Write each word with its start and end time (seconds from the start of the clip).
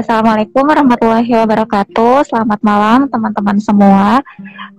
Assalamualaikum 0.00 0.64
warahmatullahi 0.64 1.28
wabarakatuh. 1.28 2.24
Selamat 2.24 2.56
malam 2.64 3.04
teman-teman 3.12 3.60
semua. 3.60 4.24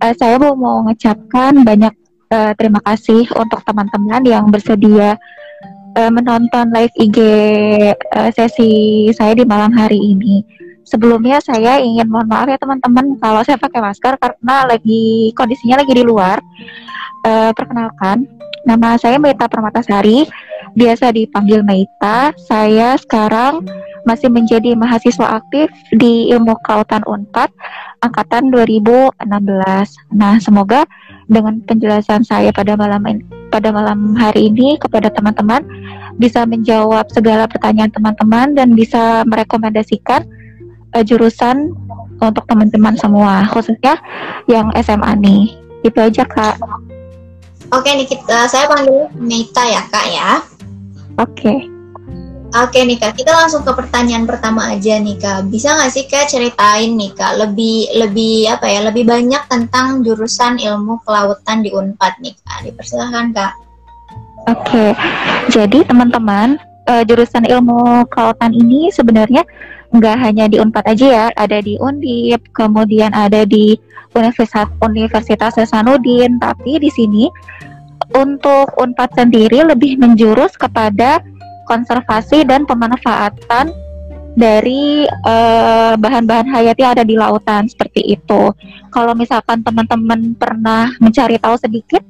Uh, 0.01 0.17
saya 0.17 0.41
mau 0.41 0.57
mengucapkan 0.81 1.61
banyak 1.61 1.93
uh, 2.33 2.57
terima 2.57 2.81
kasih 2.81 3.29
untuk 3.37 3.61
teman-teman 3.61 4.25
yang 4.25 4.49
bersedia 4.49 5.21
uh, 5.93 6.09
menonton 6.09 6.73
live 6.73 6.89
IG 6.97 7.21
uh, 8.17 8.33
sesi 8.33 8.73
saya 9.13 9.37
di 9.37 9.45
malam 9.45 9.69
hari 9.77 10.01
ini. 10.01 10.41
Sebelumnya 10.89 11.37
saya 11.37 11.77
ingin 11.77 12.09
mohon 12.09 12.25
maaf 12.25 12.49
ya 12.49 12.57
teman-teman 12.57 13.13
kalau 13.21 13.45
saya 13.45 13.61
pakai 13.61 13.77
masker 13.77 14.17
karena 14.17 14.73
lagi 14.73 15.29
kondisinya 15.37 15.85
lagi 15.85 15.93
di 15.93 16.01
luar. 16.01 16.41
Uh, 17.21 17.53
perkenalkan, 17.53 18.25
nama 18.65 18.97
saya 18.97 19.21
Meta 19.21 19.45
Permatasari, 19.45 20.25
biasa 20.75 21.11
dipanggil 21.15 21.63
Meita. 21.65 22.31
Saya 22.47 22.95
sekarang 22.99 23.65
masih 24.05 24.33
menjadi 24.33 24.73
mahasiswa 24.73 25.37
aktif 25.37 25.69
di 25.93 26.31
Ilmu 26.33 26.57
Kelautan 26.65 27.05
Unpad 27.05 27.53
angkatan 28.01 28.49
2016. 28.49 29.21
Nah, 30.17 30.35
semoga 30.41 30.89
dengan 31.29 31.61
penjelasan 31.63 32.25
saya 32.25 32.49
pada 32.49 32.73
malam 32.73 33.05
ini, 33.05 33.23
pada 33.53 33.69
malam 33.69 34.17
hari 34.17 34.49
ini 34.49 34.79
kepada 34.81 35.13
teman-teman 35.13 35.61
bisa 36.17 36.43
menjawab 36.43 37.07
segala 37.13 37.45
pertanyaan 37.45 37.93
teman-teman 37.93 38.57
dan 38.57 38.73
bisa 38.73 39.21
merekomendasikan 39.29 40.25
uh, 40.97 41.03
jurusan 41.05 41.71
untuk 42.21 42.45
teman-teman 42.45 42.93
semua, 42.97 43.45
khususnya 43.49 43.97
yang 44.45 44.69
SMA 44.81 45.13
nih. 45.21 45.43
Itu 45.81 45.97
aja, 45.97 46.25
Kak. 46.25 46.61
Oke 47.71 47.87
nih 47.95 48.03
kita 48.03 48.51
saya 48.51 48.67
panggil 48.67 49.07
Mita 49.15 49.63
ya, 49.63 49.81
Kak 49.87 50.05
ya. 50.11 50.29
Oke. 51.19 51.35
Okay. 51.35 51.59
Oke 52.51 52.83
nih 52.83 52.99
kak, 52.99 53.15
kita 53.15 53.31
langsung 53.31 53.63
ke 53.63 53.71
pertanyaan 53.71 54.27
pertama 54.27 54.75
aja 54.75 54.99
nih 54.99 55.15
kak. 55.15 55.47
Bisa 55.47 55.71
nggak 55.71 55.91
sih 55.95 56.03
kak 56.03 56.27
ceritain 56.27 56.99
nih 56.99 57.15
kak 57.15 57.39
lebih 57.39 57.87
lebih 57.95 58.51
apa 58.51 58.67
ya 58.67 58.83
lebih 58.91 59.07
banyak 59.07 59.39
tentang 59.47 60.03
jurusan 60.03 60.59
ilmu 60.59 60.99
kelautan 61.07 61.63
di 61.63 61.71
Unpad 61.71 62.19
nih 62.19 62.35
kak. 62.43 62.67
Dipersilahkan 62.67 63.31
kak. 63.31 63.55
Oke, 64.51 64.91
jadi 65.47 65.87
teman-teman 65.87 66.59
uh, 66.91 67.07
jurusan 67.07 67.47
ilmu 67.47 68.03
kelautan 68.11 68.51
ini 68.51 68.91
sebenarnya 68.91 69.47
nggak 69.95 70.17
hanya 70.19 70.51
di 70.51 70.59
Unpad 70.59 70.91
aja 70.91 71.07
ya, 71.07 71.25
ada 71.39 71.63
di 71.63 71.79
Undip, 71.79 72.51
kemudian 72.51 73.15
ada 73.15 73.47
di 73.47 73.79
Universitas 74.11 74.67
Universitas 74.83 75.55
Hasanuddin. 75.55 76.35
Tapi 76.35 76.83
di 76.83 76.91
sini 76.91 77.31
untuk 78.15 78.73
Unpad 78.77 79.15
sendiri 79.15 79.63
lebih 79.63 79.97
menjurus 79.99 80.55
kepada 80.55 81.23
konservasi 81.65 82.43
dan 82.43 82.67
pemanfaatan 82.67 83.71
dari 84.31 85.03
eh, 85.07 85.93
bahan-bahan 85.99 86.47
hayati 86.47 86.81
yang 86.83 86.93
ada 86.95 87.05
di 87.05 87.15
lautan 87.19 87.67
seperti 87.67 88.15
itu. 88.15 88.55
Kalau 88.91 89.11
misalkan 89.15 89.63
teman-teman 89.63 90.35
pernah 90.35 90.91
mencari 90.99 91.35
tahu 91.39 91.55
sedikit 91.59 92.03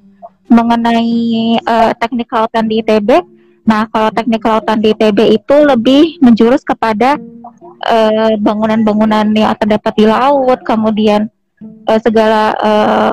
mengenai 0.52 1.63
uh, 1.63 1.95
teknik 1.95 2.27
lautan 2.27 2.67
di 2.67 2.83
ITB, 2.83 3.23
nah 3.63 3.88
kalau 3.88 4.11
teknik 4.11 4.44
lautan 4.44 4.83
di 4.83 4.91
ITB 4.91 5.39
itu 5.39 5.55
lebih 5.63 6.19
menjurus 6.19 6.59
kepada 6.67 7.16
bangunan 7.16 8.38
bangunan-bangunan 8.83 9.31
yang 9.31 9.55
terdapat 9.55 9.94
di 9.95 10.05
laut, 10.11 10.59
kemudian 10.67 11.31
uh, 11.88 11.99
segala 12.03 12.52
uh, 12.59 13.11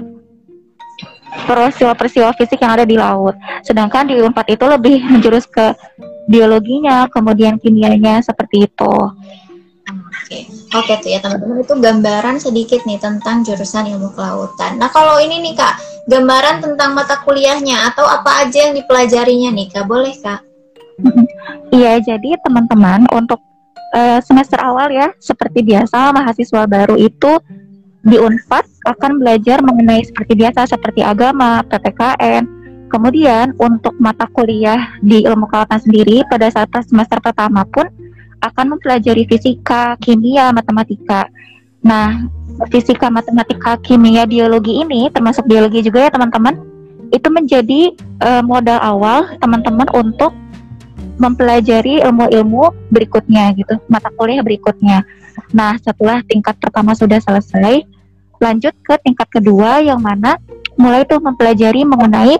peristiwa-peristiwa 1.46 2.32
fisik 2.36 2.60
yang 2.60 2.76
ada 2.76 2.84
di 2.88 2.96
laut. 2.96 3.36
Sedangkan 3.64 4.08
di 4.08 4.18
Unpad 4.20 4.46
itu 4.48 4.64
lebih 4.64 5.04
menjurus 5.04 5.44
ke 5.48 5.76
biologinya, 6.28 7.08
kemudian 7.08 7.56
kimianya 7.56 8.20
seperti 8.20 8.68
itu. 8.68 8.94
Oke, 10.28 10.44
oke 10.76 10.92
tuh 11.00 11.08
ya 11.08 11.24
teman-teman 11.24 11.64
itu 11.64 11.72
gambaran 11.72 12.36
sedikit 12.36 12.84
nih 12.84 13.00
tentang 13.00 13.40
jurusan 13.40 13.88
ilmu 13.88 14.12
kelautan. 14.12 14.76
Nah 14.76 14.92
kalau 14.92 15.16
ini 15.16 15.40
nih 15.40 15.56
kak, 15.56 15.80
gambaran 16.04 16.60
tentang 16.60 16.92
mata 16.92 17.24
kuliahnya 17.24 17.88
atau 17.88 18.04
apa 18.04 18.44
aja 18.44 18.68
yang 18.68 18.76
dipelajarinya 18.76 19.48
nih 19.56 19.66
kak, 19.72 19.88
boleh 19.88 20.12
kak? 20.20 20.44
Iya, 21.68 22.00
jadi 22.00 22.40
teman-teman 22.42 23.04
untuk 23.12 23.38
uh, 23.92 24.18
semester 24.24 24.56
awal 24.60 24.88
ya, 24.88 25.12
seperti 25.20 25.60
biasa 25.60 26.10
mahasiswa 26.16 26.64
baru 26.64 26.96
itu 26.96 27.38
di 28.08 28.16
Unpad 28.16 28.64
akan 28.88 29.20
belajar 29.20 29.60
mengenai 29.60 30.02
seperti 30.02 30.32
biasa 30.32 30.64
seperti 30.64 31.04
agama, 31.04 31.60
PPKN, 31.68 32.58
Kemudian 32.88 33.52
untuk 33.60 33.92
mata 34.00 34.24
kuliah 34.32 34.96
di 35.04 35.20
ilmu 35.20 35.44
kelautan 35.52 35.76
sendiri 35.76 36.24
pada 36.32 36.48
saat 36.48 36.72
semester 36.88 37.20
pertama 37.20 37.60
pun 37.68 37.84
akan 38.40 38.76
mempelajari 38.76 39.28
fisika, 39.28 39.92
kimia, 40.00 40.48
matematika. 40.56 41.28
Nah, 41.84 42.24
fisika, 42.72 43.12
matematika, 43.12 43.76
kimia, 43.84 44.24
biologi 44.24 44.80
ini 44.80 45.12
termasuk 45.12 45.44
biologi 45.44 45.84
juga 45.84 46.08
ya 46.08 46.10
teman-teman. 46.16 46.56
Itu 47.12 47.28
menjadi 47.28 47.92
uh, 48.24 48.40
modal 48.40 48.80
awal 48.80 49.36
teman-teman 49.36 49.88
untuk 49.92 50.32
mempelajari 51.20 52.00
ilmu-ilmu 52.00 52.72
berikutnya 52.88 53.52
gitu, 53.58 53.76
mata 53.92 54.08
kuliah 54.16 54.40
berikutnya. 54.40 55.04
Nah, 55.52 55.76
setelah 55.82 56.24
tingkat 56.24 56.56
pertama 56.56 56.96
sudah 56.96 57.20
selesai, 57.20 57.84
lanjut 58.38 58.74
ke 58.82 58.94
tingkat 59.02 59.28
kedua 59.30 59.82
yang 59.82 59.98
mana 60.02 60.38
mulai 60.78 61.02
tuh 61.04 61.18
mempelajari 61.18 61.82
mengenai 61.82 62.38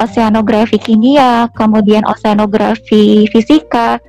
oceanografi 0.00 0.80
kimia, 0.80 1.46
kemudian 1.54 2.02
oceanografi 2.08 3.28
fisika, 3.30 4.00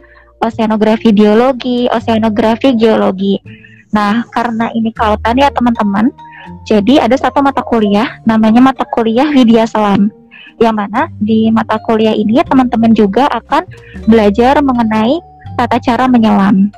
oceanografi 0.41 1.13
biologi, 1.13 1.85
oceanografi 1.91 2.73
geologi. 2.73 3.37
Nah, 3.93 4.27
karena 4.33 4.71
ini 4.75 4.91
kelautan 4.91 5.39
ya 5.39 5.51
teman-teman, 5.53 6.11
jadi 6.67 7.05
ada 7.05 7.15
satu 7.15 7.39
mata 7.39 7.61
kuliah 7.63 8.19
namanya 8.27 8.59
mata 8.59 8.83
kuliah 8.87 9.29
Widya 9.29 9.67
Selam. 9.69 10.11
Yang 10.55 10.75
mana 10.75 11.11
di 11.19 11.51
mata 11.51 11.75
kuliah 11.83 12.15
ini 12.15 12.39
teman-teman 12.43 12.95
juga 12.95 13.27
akan 13.27 13.67
belajar 14.07 14.63
mengenai 14.63 15.19
tata 15.59 15.77
cara 15.83 16.07
menyelam. 16.07 16.71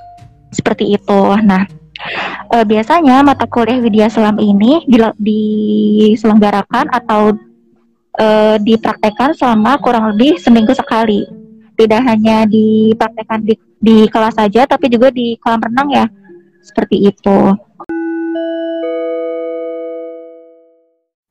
Seperti 0.50 0.98
itu. 0.98 1.22
Nah, 1.46 1.70
e, 2.54 2.58
biasanya 2.64 3.26
mata 3.26 3.46
kuliah 3.50 3.82
Widya 3.82 4.08
Selam 4.08 4.38
ini 4.38 4.86
diselenggarakan 5.18 6.90
atau 6.94 7.36
uh, 8.18 8.56
dipraktekkan 8.62 9.38
selama 9.38 9.78
kurang 9.80 10.14
lebih 10.14 10.38
seminggu 10.42 10.74
sekali. 10.74 11.24
Tidak 11.78 12.02
hanya 12.02 12.50
dipraktekkan 12.50 13.46
di, 13.46 13.54
di 13.78 14.10
kelas 14.10 14.34
saja, 14.34 14.66
tapi 14.66 14.90
juga 14.90 15.14
di 15.14 15.38
kolam 15.38 15.62
renang 15.62 15.90
ya. 15.94 16.06
Seperti 16.66 17.06
itu. 17.06 17.54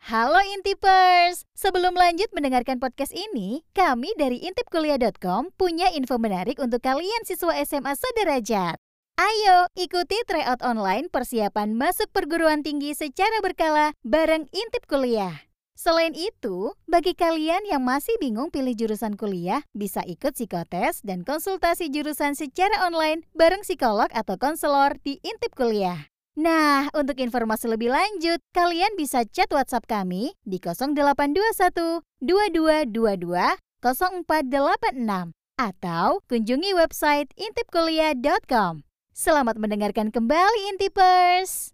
Halo 0.07 0.39
Intipers! 0.55 1.43
Sebelum 1.59 1.99
lanjut 1.99 2.31
mendengarkan 2.31 2.79
podcast 2.79 3.11
ini, 3.11 3.67
kami 3.75 4.15
dari 4.15 4.39
intipkuliah.com 4.39 5.51
punya 5.59 5.91
info 5.91 6.15
menarik 6.15 6.63
untuk 6.63 6.79
kalian 6.79 7.27
siswa 7.27 7.59
SMA 7.67 7.91
sederajat. 7.99 8.86
Ayo 9.17 9.65
ikuti 9.81 10.13
tryout 10.29 10.61
online 10.61 11.09
persiapan 11.09 11.73
masuk 11.73 12.13
perguruan 12.13 12.61
tinggi 12.61 12.93
secara 12.93 13.41
berkala 13.41 13.97
bareng 14.05 14.45
Intip 14.53 14.85
Kuliah. 14.85 15.49
Selain 15.73 16.13
itu, 16.13 16.77
bagi 16.85 17.17
kalian 17.17 17.65
yang 17.65 17.81
masih 17.81 18.13
bingung 18.21 18.53
pilih 18.53 18.77
jurusan 18.77 19.17
kuliah, 19.17 19.65
bisa 19.73 20.05
ikut 20.05 20.37
psikotes 20.37 21.01
dan 21.01 21.25
konsultasi 21.25 21.89
jurusan 21.89 22.37
secara 22.37 22.85
online 22.85 23.25
bareng 23.33 23.65
psikolog 23.65 24.13
atau 24.13 24.37
konselor 24.37 25.01
di 25.01 25.17
Intip 25.25 25.57
Kuliah. 25.57 26.13
Nah, 26.37 26.93
untuk 26.93 27.17
informasi 27.17 27.73
lebih 27.73 27.97
lanjut, 27.97 28.37
kalian 28.53 29.01
bisa 29.01 29.25
chat 29.25 29.49
WhatsApp 29.49 29.89
kami 29.89 30.37
di 30.45 30.61
0821 30.61 32.05
2222 32.21 33.33
0486 33.81 35.33
atau 35.57 36.21
kunjungi 36.29 36.71
website 36.77 37.33
intipkuliah.com. 37.41 38.85
Selamat 39.17 39.57
mendengarkan 39.57 40.13
kembali 40.13 40.77
Intipers! 40.77 41.73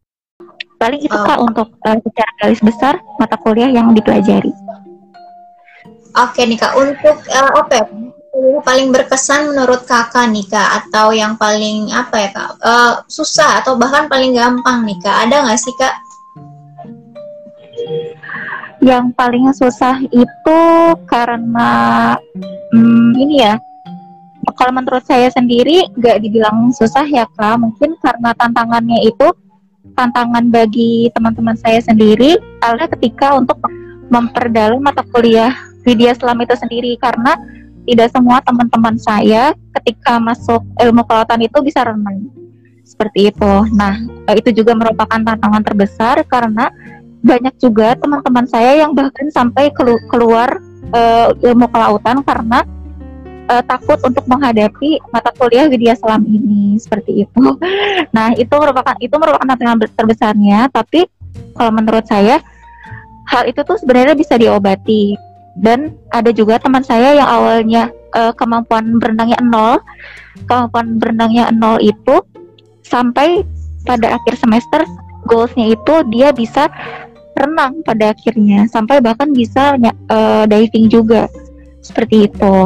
Paling 0.78 1.02
itu 1.02 1.10
oh. 1.10 1.26
kak 1.26 1.42
untuk 1.42 1.74
uh, 1.82 1.98
secara 1.98 2.30
garis 2.38 2.62
besar 2.62 2.94
mata 3.18 3.34
kuliah 3.34 3.66
yang 3.66 3.90
dipelajari. 3.90 4.54
Oke 6.22 6.46
nih 6.46 6.54
kak, 6.54 6.78
untuk 6.78 7.18
uh, 7.34 7.50
apa 7.58 7.82
ya? 7.82 7.84
paling 8.62 8.94
berkesan 8.94 9.50
menurut 9.50 9.82
kakak 9.90 10.30
nih 10.30 10.46
kak 10.46 10.86
atau 10.86 11.10
yang 11.10 11.34
paling 11.34 11.90
apa 11.90 12.14
ya 12.14 12.28
kak 12.30 12.50
uh, 12.62 13.02
susah 13.10 13.58
atau 13.58 13.74
bahkan 13.74 14.06
paling 14.06 14.38
gampang 14.38 14.86
nih 14.86 14.96
kak 15.02 15.26
ada 15.26 15.42
nggak 15.42 15.58
sih 15.58 15.74
kak? 15.74 15.98
Yang 18.78 19.18
paling 19.18 19.50
susah 19.50 19.98
itu 20.14 20.62
karena 21.10 21.70
hmm, 22.70 23.18
ini 23.18 23.42
ya 23.42 23.58
kalau 24.54 24.72
menurut 24.76 25.04
saya 25.04 25.28
sendiri 25.32 25.88
nggak 25.98 26.22
dibilang 26.22 26.70
susah 26.72 27.04
ya 27.08 27.26
kak 27.36 27.60
mungkin 27.60 27.96
karena 28.00 28.30
tantangannya 28.36 29.08
itu 29.08 29.28
tantangan 29.98 30.48
bagi 30.48 31.10
teman-teman 31.12 31.56
saya 31.58 31.80
sendiri 31.82 32.38
adalah 32.62 32.88
ketika 32.96 33.36
untuk 33.36 33.58
memperdalam 34.08 34.80
mata 34.80 35.02
kuliah 35.12 35.52
Widya 35.82 36.14
Selam 36.14 36.38
itu 36.44 36.54
sendiri 36.54 36.94
karena 37.00 37.34
tidak 37.82 38.14
semua 38.14 38.38
teman-teman 38.46 38.94
saya 38.94 39.50
ketika 39.80 40.22
masuk 40.22 40.62
ilmu 40.78 41.02
kelautan 41.02 41.42
itu 41.42 41.58
bisa 41.64 41.82
renang. 41.82 42.30
seperti 42.82 43.32
itu. 43.32 43.54
Nah, 43.72 43.94
uh, 44.28 44.34
itu 44.36 44.52
juga 44.52 44.76
merupakan 44.76 45.16
tantangan 45.16 45.62
terbesar 45.64 46.20
karena 46.28 46.68
banyak 47.22 47.54
juga 47.56 47.94
teman-teman 47.96 48.44
saya 48.44 48.84
yang 48.84 48.92
bahkan 48.92 49.30
sampai 49.32 49.70
kelu 49.72 49.96
keluar 50.10 50.60
uh, 50.92 51.32
ilmu 51.40 51.70
kelautan 51.72 52.20
karena 52.26 52.66
uh, 53.48 53.62
takut 53.64 53.98
untuk 54.04 54.24
menghadapi 54.28 55.00
mata 55.10 55.30
kuliah 55.34 55.66
Widya 55.66 55.96
Selam 55.98 56.22
ini 56.28 56.76
seperti 56.78 57.26
itu. 57.26 57.42
Nah, 58.12 58.36
itu 58.36 58.52
merupakan 58.52 58.92
itu 59.00 59.14
merupakan 59.16 59.46
tantangan 59.56 59.88
terbesarnya, 59.96 60.68
tapi 60.68 61.08
kalau 61.56 61.72
menurut 61.72 62.04
saya 62.04 62.44
hal 63.32 63.48
itu 63.48 63.64
tuh 63.64 63.80
sebenarnya 63.80 64.12
bisa 64.12 64.36
diobati. 64.36 65.16
Dan 65.56 65.96
ada 66.12 66.28
juga 66.32 66.60
teman 66.60 66.84
saya 66.84 67.16
yang 67.16 67.28
awalnya 67.28 67.88
uh, 68.12 68.32
kemampuan 68.36 69.00
berenangnya 69.00 69.40
nol, 69.40 69.80
kemampuan 70.44 71.00
berenangnya 71.00 71.48
nol 71.52 71.80
itu 71.80 72.20
sampai 72.84 73.44
pada 73.88 74.16
akhir 74.16 74.36
semester 74.40 74.84
goalsnya 75.24 75.72
itu 75.72 75.94
dia 76.12 76.32
bisa 76.32 76.68
renang 77.32 77.80
pada 77.82 78.12
akhirnya 78.12 78.68
sampai 78.68 79.00
bahkan 79.00 79.32
bisa 79.32 79.76
uh, 80.12 80.44
diving 80.44 80.92
juga 80.92 81.28
seperti 81.80 82.30
itu. 82.30 82.56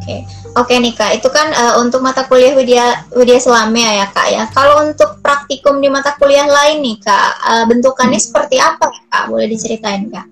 Oke, 0.00 0.24
oke 0.56 0.74
nih 0.80 0.96
kak, 0.96 1.20
itu 1.20 1.28
kan 1.28 1.52
uh, 1.52 1.76
untuk 1.84 2.00
mata 2.00 2.24
kuliah 2.24 2.56
Widya 2.56 3.12
Widya 3.12 3.36
Selamia 3.36 4.00
ya 4.00 4.06
kak 4.08 4.32
ya. 4.32 4.48
Kalau 4.48 4.88
untuk 4.88 5.20
praktikum 5.20 5.76
di 5.76 5.92
mata 5.92 6.16
kuliah 6.16 6.48
lain 6.48 6.80
nih 6.80 6.96
kak, 7.04 7.30
uh, 7.44 7.64
bentukannya 7.68 8.16
hmm. 8.16 8.24
seperti 8.24 8.56
apa 8.56 8.88
kak? 8.88 9.28
Boleh 9.28 9.44
diceritain 9.44 10.08
kak? 10.08 10.24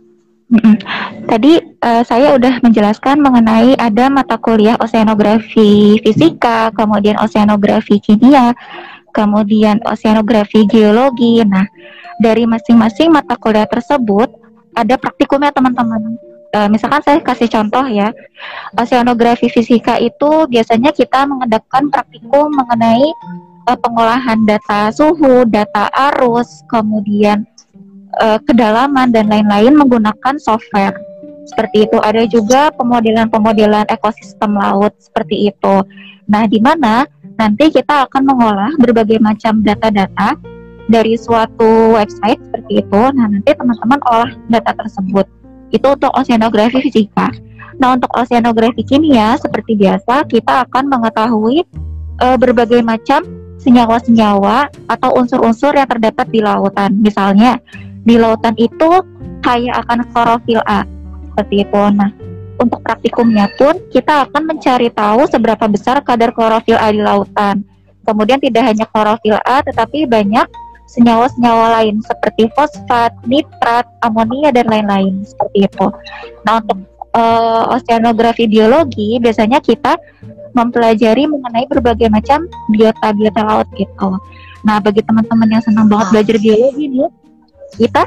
Hmm. 0.49 0.81
Tadi 1.29 1.61
uh, 1.85 2.00
saya 2.00 2.32
udah 2.32 2.65
menjelaskan 2.65 3.20
mengenai 3.20 3.76
ada 3.76 4.09
mata 4.09 4.41
kuliah 4.41 4.81
oceanografi 4.81 6.00
fisika, 6.00 6.73
kemudian 6.73 7.20
oceanografi 7.20 8.00
kimia, 8.00 8.56
kemudian 9.12 9.85
oceanografi 9.85 10.65
geologi. 10.65 11.44
Nah, 11.44 11.69
dari 12.17 12.49
masing-masing 12.49 13.12
mata 13.12 13.37
kuliah 13.37 13.69
tersebut 13.69 14.32
ada 14.73 14.97
praktikumnya 14.97 15.53
teman-teman 15.53 16.17
uh, 16.55 16.69
misalkan 16.69 17.03
saya 17.05 17.19
kasih 17.21 17.49
contoh 17.50 17.85
ya, 17.89 18.12
oceanografi 18.77 19.49
fisika 19.53 20.00
itu 20.00 20.49
biasanya 20.49 20.95
kita 20.95 21.29
mengadakan 21.29 21.93
praktikum 21.93 22.49
mengenai 22.53 23.05
uh, 23.69 23.79
pengolahan 23.79 24.41
data 24.49 24.89
suhu, 24.93 25.45
data 25.49 25.93
arus, 26.12 26.65
kemudian 26.73 27.45
uh, 28.21 28.41
kedalaman 28.45 29.12
dan 29.12 29.29
lain-lain 29.29 29.77
menggunakan 29.77 30.37
software. 30.41 30.97
Seperti 31.49 31.89
itu. 31.89 31.97
Ada 31.97 32.29
juga 32.29 32.69
pemodelan-pemodelan 32.77 33.89
ekosistem 33.89 34.53
laut 34.53 34.93
seperti 35.01 35.49
itu. 35.49 35.81
Nah, 36.29 36.44
di 36.44 36.61
mana 36.61 37.09
nanti 37.41 37.73
kita 37.73 38.05
akan 38.05 38.29
mengolah 38.29 38.77
berbagai 38.77 39.17
macam 39.17 39.65
data-data 39.65 40.37
dari 40.93 41.17
suatu 41.17 41.97
website 41.97 42.37
seperti 42.53 42.85
itu. 42.85 43.03
Nah, 43.17 43.33
nanti 43.33 43.49
teman-teman 43.56 44.01
olah 44.05 44.33
data 44.53 44.77
tersebut 44.77 45.25
itu 45.70 45.87
untuk 45.87 46.11
oceanografi 46.15 46.85
fisika. 46.88 47.29
Nah, 47.79 47.94
untuk 47.94 48.11
oceanografi 48.17 48.82
kimia 48.82 49.38
seperti 49.38 49.79
biasa 49.79 50.26
kita 50.26 50.67
akan 50.67 50.91
mengetahui 50.91 51.62
uh, 52.19 52.35
berbagai 52.35 52.82
macam 52.82 53.23
senyawa-senyawa 53.59 54.70
atau 54.91 55.11
unsur-unsur 55.19 55.75
yang 55.75 55.87
terdapat 55.87 56.26
di 56.31 56.43
lautan. 56.43 56.99
Misalnya, 56.99 57.59
di 58.03 58.19
lautan 58.19 58.55
itu 58.59 59.03
kaya 59.43 59.79
akan 59.85 60.06
klorofil 60.11 60.62
A. 60.67 60.82
Seperti 61.31 61.67
itu. 61.67 61.82
Nah, 61.94 62.11
untuk 62.59 62.82
praktikumnya 62.82 63.47
pun 63.55 63.79
kita 63.94 64.26
akan 64.26 64.43
mencari 64.50 64.91
tahu 64.91 65.31
seberapa 65.31 65.70
besar 65.70 66.03
kadar 66.03 66.35
klorofil 66.35 66.75
A 66.79 66.91
di 66.91 67.03
lautan. 67.03 67.62
Kemudian 68.03 68.43
tidak 68.43 68.75
hanya 68.75 68.88
klorofil 68.91 69.38
A 69.47 69.62
tetapi 69.62 70.09
banyak 70.09 70.47
senyawa-senyawa 70.88 71.81
lain 71.81 72.00
seperti 72.00 72.49
fosfat, 72.56 73.12
nitrat, 73.29 73.85
amonia 74.00 74.49
dan 74.50 74.67
lain-lain 74.67 75.20
seperti 75.23 75.69
itu. 75.69 75.87
Nah 76.49 76.64
untuk 76.64 76.81
uh, 77.12 77.76
oceanografi 77.76 78.49
biologi 78.49 79.20
biasanya 79.20 79.61
kita 79.61 80.00
mempelajari 80.56 81.29
mengenai 81.29 81.69
berbagai 81.69 82.08
macam 82.08 82.49
biota-biota 82.73 83.40
laut 83.44 83.69
gitu. 83.76 84.17
Nah 84.64 84.81
bagi 84.81 85.05
teman-teman 85.05 85.49
yang 85.52 85.62
senang 85.62 85.87
banget 85.87 86.08
belajar 86.11 86.37
biologi 86.40 86.85
nih, 86.88 87.11
kita 87.79 88.02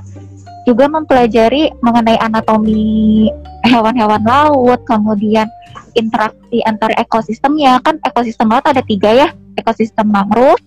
juga 0.65 0.85
mempelajari 0.89 1.73
mengenai 1.81 2.17
anatomi 2.21 3.29
hewan-hewan 3.65 4.21
laut, 4.25 4.81
kemudian 4.89 5.45
interaksi 5.93 6.61
antar 6.65 6.91
ekosistemnya 6.97 7.77
kan 7.85 8.01
ekosistem 8.05 8.49
laut 8.49 8.65
ada 8.65 8.81
tiga 8.85 9.09
ya, 9.13 9.27
ekosistem 9.57 10.09
mangrove, 10.09 10.61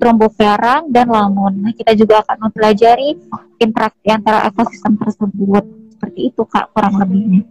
terumbu 0.00 0.28
karang 0.34 0.88
dan 0.88 1.08
lamun. 1.08 1.60
Nah, 1.60 1.72
kita 1.76 1.92
juga 1.96 2.24
akan 2.24 2.48
mempelajari 2.48 3.16
interaksi 3.60 4.06
antara 4.08 4.48
ekosistem 4.48 4.96
tersebut. 4.96 5.64
Seperti 5.96 6.20
itu 6.32 6.42
Kak 6.48 6.72
kurang 6.72 6.96
lebihnya. 6.96 7.44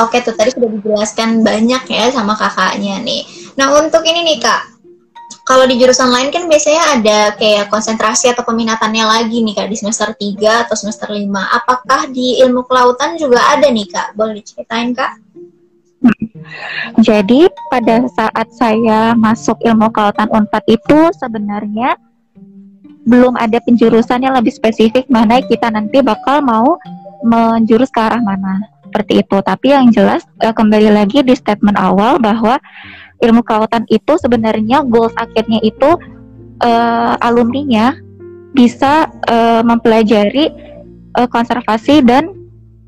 Oke 0.00 0.24
tuh 0.24 0.34
tadi 0.34 0.50
sudah 0.50 0.70
dijelaskan 0.80 1.44
banyak 1.44 1.82
ya 1.86 2.10
sama 2.10 2.34
kakaknya 2.34 2.98
nih. 3.04 3.22
Nah 3.60 3.76
untuk 3.78 4.02
ini 4.02 4.24
nih 4.24 4.38
kak, 4.42 4.62
kalau 5.44 5.64
di 5.68 5.76
jurusan 5.76 6.08
lain 6.08 6.32
kan 6.32 6.48
biasanya 6.48 6.82
ada 6.98 7.18
kayak 7.36 7.68
konsentrasi 7.72 8.32
atau 8.32 8.42
peminatannya 8.48 9.04
lagi 9.04 9.44
nih 9.44 9.54
kak 9.54 9.68
di 9.70 9.76
semester 9.78 10.12
3 10.12 10.66
atau 10.66 10.74
semester 10.74 11.08
5. 11.12 11.20
Apakah 11.30 12.10
di 12.10 12.40
ilmu 12.42 12.64
kelautan 12.64 13.16
juga 13.20 13.44
ada 13.54 13.68
nih 13.68 13.86
kak? 13.88 14.16
Boleh 14.16 14.40
diceritain 14.40 14.92
kak? 14.96 15.20
Jadi 17.06 17.50
pada 17.68 18.06
saat 18.10 18.48
saya 18.54 19.12
masuk 19.18 19.58
ilmu 19.62 19.90
kelautan 19.90 20.30
Unpad 20.30 20.64
itu 20.70 20.98
sebenarnya 21.18 21.98
belum 23.08 23.40
ada 23.40 23.58
penjurusan 23.64 24.20
yang 24.20 24.36
lebih 24.36 24.52
spesifik 24.52 25.08
mana 25.08 25.40
kita 25.40 25.72
nanti 25.72 26.04
bakal 26.04 26.44
mau 26.44 26.76
menjurus 27.24 27.88
ke 27.88 27.98
arah 27.98 28.20
mana 28.20 28.62
seperti 28.88 29.24
itu. 29.24 29.36
Tapi 29.40 29.66
yang 29.74 29.90
jelas 29.90 30.22
eh, 30.44 30.52
kembali 30.52 30.92
lagi 30.92 31.24
di 31.24 31.34
statement 31.34 31.76
awal 31.76 32.20
bahwa 32.20 32.60
ilmu 33.18 33.42
kelautan 33.42 33.82
itu 33.90 34.14
sebenarnya 34.20 34.86
goals 34.86 35.10
akhirnya 35.18 35.58
itu 35.66 35.98
uh, 36.62 37.14
alumninya 37.18 37.98
bisa 38.54 39.10
uh, 39.26 39.62
mempelajari 39.66 40.54
uh, 41.18 41.26
konservasi 41.26 42.02
dan 42.06 42.37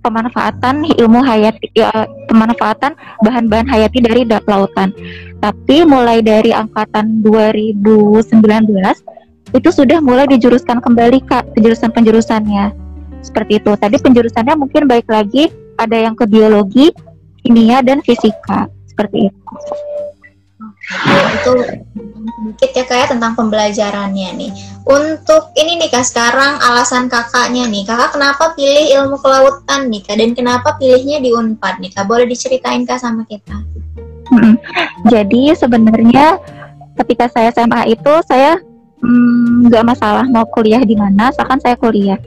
pemanfaatan 0.00 0.84
ilmu 0.96 1.20
hayati 1.20 1.72
ya, 1.76 1.92
pemanfaatan 2.28 2.96
bahan-bahan 3.24 3.68
hayati 3.68 3.98
dari 4.00 4.22
lautan. 4.26 4.92
Tapi 5.40 5.88
mulai 5.88 6.20
dari 6.20 6.52
angkatan 6.52 7.24
2019 7.24 8.28
itu 9.50 9.68
sudah 9.72 9.98
mulai 10.04 10.28
dijuruskan 10.28 10.80
kembali 10.84 11.24
Kak 11.24 11.56
penjurusan-penjurusannya. 11.56 12.72
Seperti 13.20 13.60
itu. 13.60 13.72
Tadi 13.76 13.96
penjurusannya 14.00 14.54
mungkin 14.56 14.88
baik 14.88 15.08
lagi 15.08 15.52
ada 15.76 15.96
yang 15.96 16.16
ke 16.16 16.24
biologi, 16.24 16.92
kimia 17.44 17.84
dan 17.84 18.00
fisika. 18.00 18.68
Seperti 18.88 19.32
itu 19.32 19.40
itu 21.30 21.52
sedikit 22.40 22.70
ya 22.74 22.84
kayak 22.84 23.08
tentang 23.14 23.32
pembelajarannya 23.38 24.30
nih. 24.36 24.50
Untuk 24.84 25.54
ini 25.54 25.78
nih 25.78 25.88
kak 25.92 26.02
sekarang 26.02 26.58
alasan 26.58 27.06
kakaknya 27.06 27.68
nih, 27.70 27.86
kakak 27.86 28.16
kenapa 28.16 28.52
pilih 28.58 28.86
ilmu 28.98 29.16
kelautan 29.22 29.86
nih 29.86 30.02
kak 30.02 30.16
dan 30.18 30.30
kenapa 30.34 30.74
pilihnya 30.76 31.22
di 31.22 31.30
Unpad 31.30 31.78
nih 31.78 31.94
kak? 31.94 32.10
Boleh 32.10 32.26
diceritain 32.26 32.82
kak 32.82 32.98
sama 32.98 33.22
kita? 33.30 33.54
Hmm, 34.30 34.54
jadi 35.10 35.54
sebenarnya 35.58 36.38
ketika 37.02 37.26
saya 37.30 37.50
SMA 37.54 37.94
itu 37.94 38.12
saya 38.26 38.58
hmm, 39.02 39.70
nggak 39.70 39.82
hmm, 39.82 39.90
masalah 39.94 40.26
mau 40.26 40.46
kuliah 40.50 40.82
di 40.82 40.98
mana, 40.98 41.30
asalkan 41.30 41.58
saya 41.62 41.78
kuliah. 41.78 42.18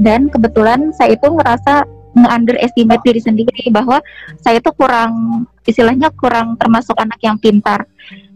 Dan 0.00 0.32
kebetulan 0.32 0.92
saya 0.96 1.16
itu 1.16 1.28
ngerasa 1.28 1.84
nge-underestimate 2.14 3.02
diri 3.06 3.20
sendiri 3.22 3.64
bahwa 3.70 4.02
saya 4.42 4.58
itu 4.58 4.70
kurang 4.74 5.44
istilahnya 5.62 6.10
kurang 6.14 6.58
termasuk 6.58 6.98
anak 6.98 7.18
yang 7.22 7.38
pintar. 7.38 7.86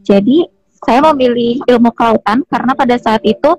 Jadi 0.07 0.47
saya 0.85 1.01
memilih 1.13 1.65
ilmu 1.65 1.91
kelautan 1.97 2.45
karena 2.47 2.73
pada 2.77 2.97
saat 3.01 3.25
itu 3.25 3.57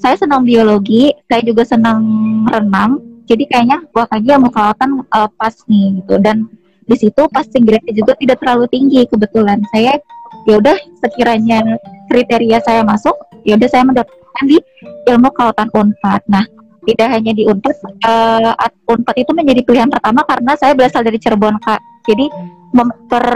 saya 0.00 0.16
senang 0.16 0.48
biologi, 0.48 1.12
saya 1.28 1.44
juga 1.44 1.62
senang 1.68 2.00
renang. 2.48 2.98
Jadi 3.24 3.48
kayaknya 3.48 3.84
buat 3.92 4.08
aja 4.12 4.36
ilmu 4.36 4.48
kelautan 4.52 5.00
uh, 5.12 5.28
pas 5.36 5.54
nih 5.68 6.00
gitu 6.00 6.20
dan 6.20 6.48
di 6.84 6.96
situ 7.00 7.24
passing 7.32 7.64
grade 7.64 7.88
juga 7.96 8.12
tidak 8.20 8.40
terlalu 8.40 8.68
tinggi 8.68 9.00
kebetulan. 9.08 9.60
Saya 9.72 9.96
ya 10.44 10.60
udah 10.60 10.76
sekiranya 11.00 11.80
kriteria 12.12 12.60
saya 12.60 12.84
masuk, 12.84 13.16
ya 13.48 13.56
udah 13.56 13.68
saya 13.68 13.84
mendapatkan 13.88 14.44
di 14.44 14.60
ilmu 15.08 15.28
kelautan 15.32 15.68
Unpad. 15.72 16.20
Nah, 16.28 16.44
tidak 16.84 17.08
hanya 17.10 17.32
di 17.32 17.48
Unpad, 17.48 17.76
uh, 18.04 18.52
Unpad 18.88 19.16
itu 19.16 19.32
menjadi 19.32 19.60
pilihan 19.64 19.88
pertama 19.88 20.20
karena 20.28 20.52
saya 20.56 20.76
berasal 20.76 21.00
dari 21.00 21.16
Cirebon 21.16 21.56
kak. 21.64 21.80
Jadi 22.04 22.28
memper 22.76 23.26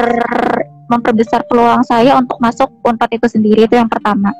memperbesar 0.88 1.44
peluang 1.48 1.84
saya 1.84 2.16
untuk 2.16 2.36
masuk 2.40 2.68
Unpad 2.84 3.10
itu 3.16 3.26
sendiri 3.28 3.64
itu 3.64 3.74
yang 3.76 3.88
pertama. 3.88 4.32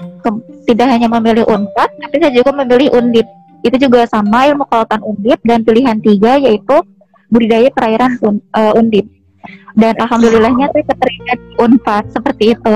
Ke, 0.00 0.28
tidak 0.70 0.90
hanya 0.90 1.06
memilih 1.10 1.44
Unpad, 1.46 1.90
tapi 2.00 2.14
saya 2.22 2.32
juga 2.34 2.50
memilih 2.62 2.90
Undip. 2.94 3.26
Itu 3.60 3.76
juga 3.76 4.08
sama 4.08 4.48
ilmu 4.48 4.64
kelautan 4.66 5.02
Undip 5.04 5.38
dan 5.44 5.62
pilihan 5.62 5.98
tiga 6.00 6.40
yaitu 6.40 6.80
budidaya 7.30 7.68
perairan 7.70 8.18
un, 8.24 8.42
uh, 8.56 8.72
Undip. 8.74 9.06
Dan 9.78 9.94
alhamdulillahnya 10.02 10.72
saya 10.74 10.84
keterima 10.88 11.32
di 11.38 11.48
Unpad 11.62 12.04
seperti 12.10 12.44
itu. 12.58 12.74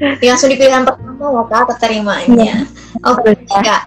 langsung 0.00 0.48
di 0.48 0.56
pilihan 0.56 0.82
pertama 0.82 1.28
ya 1.28 1.42
kak 1.44 1.62
keterimanya. 1.76 2.64
Oke 3.04 3.36
okay, 3.36 3.60
kak. 3.60 3.82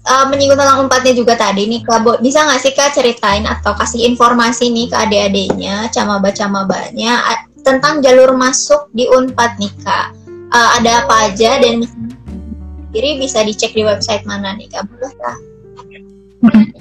Uh, 0.00 0.24
menyinggung 0.32 0.56
tentang 0.56 0.88
empatnya 0.88 1.12
juga 1.12 1.36
tadi 1.36 1.68
nih 1.68 1.84
kak, 1.84 2.00
Bo, 2.00 2.16
bisa 2.24 2.40
nggak 2.40 2.60
sih 2.64 2.72
kak 2.72 2.96
ceritain 2.96 3.44
atau 3.44 3.76
kasih 3.76 4.08
informasi 4.08 4.72
nih 4.72 4.88
ke 4.88 4.96
adik-adiknya, 4.96 5.92
camaba-camabanya 5.92 7.20
tentang 7.60 8.00
jalur 8.00 8.32
masuk 8.32 8.88
di 8.96 9.04
Unpad 9.04 9.60
nih 9.60 9.68
kak? 9.84 10.16
Uh, 10.50 10.68
ada 10.80 11.04
apa 11.04 11.30
aja 11.30 11.60
dan 11.60 11.84
sendiri 11.84 13.20
bisa 13.20 13.44
dicek 13.44 13.76
di 13.76 13.84
website 13.84 14.24
mana 14.24 14.56
nih 14.56 14.72
kak? 14.72 14.88
Boleh 14.88 15.12
kak? 15.20 15.36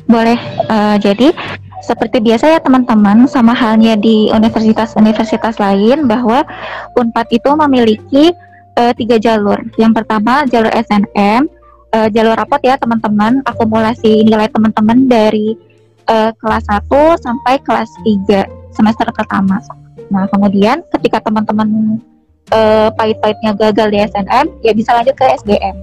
Boleh. 0.08 0.40
Uh, 0.72 0.96
jadi 0.98 1.36
seperti 1.84 2.24
biasa 2.24 2.56
ya 2.56 2.60
teman-teman, 2.64 3.28
sama 3.28 3.52
halnya 3.52 4.00
di 4.00 4.32
universitas-universitas 4.32 5.60
lain 5.60 6.08
bahwa 6.08 6.48
Unpad 6.96 7.28
itu 7.36 7.50
memiliki 7.68 8.32
uh, 8.80 8.96
tiga 8.96 9.20
jalur. 9.20 9.60
Yang 9.76 10.02
pertama 10.02 10.48
jalur 10.48 10.72
SNM, 10.72 11.59
uh, 11.94 12.08
jalur 12.10 12.36
rapot 12.38 12.62
ya 12.62 12.76
teman-teman, 12.78 13.42
akumulasi 13.46 14.26
nilai 14.26 14.50
teman-teman 14.50 15.10
dari 15.10 15.58
uh, 16.10 16.32
kelas 16.38 16.66
1 16.68 16.90
sampai 17.22 17.62
kelas 17.62 17.90
3 18.06 18.74
semester 18.74 19.08
pertama. 19.14 19.62
Nah, 20.10 20.26
kemudian 20.30 20.82
ketika 20.98 21.22
teman-teman 21.22 22.02
uh, 22.50 22.90
pahit-pahitnya 22.98 23.54
gagal 23.58 23.88
di 23.94 23.98
SNM, 24.10 24.46
ya 24.66 24.72
bisa 24.74 24.94
lanjut 24.98 25.16
ke 25.18 25.26
SBM. 25.46 25.76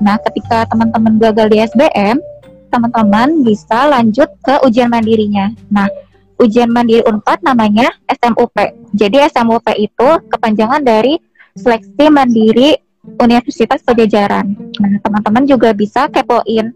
Nah, 0.00 0.20
ketika 0.28 0.68
teman-teman 0.68 1.16
gagal 1.16 1.46
di 1.48 1.58
SBM, 1.64 2.20
teman-teman 2.68 3.40
bisa 3.40 3.88
lanjut 3.88 4.28
ke 4.44 4.60
ujian 4.60 4.92
mandirinya. 4.92 5.48
Nah, 5.72 5.88
ujian 6.36 6.68
mandiri 6.68 7.00
Unpad 7.08 7.40
namanya 7.40 7.88
SMUP. 8.12 8.56
Jadi 8.92 9.16
SMUP 9.32 9.66
itu 9.80 10.08
kepanjangan 10.28 10.84
dari 10.84 11.16
Seleksi 11.56 12.12
Mandiri 12.12 12.76
Universitas 13.20 13.82
Pajajaran. 13.82 14.56
Nah, 14.82 14.98
teman-teman 15.00 15.46
juga 15.46 15.72
bisa 15.72 16.08
kepoin 16.10 16.74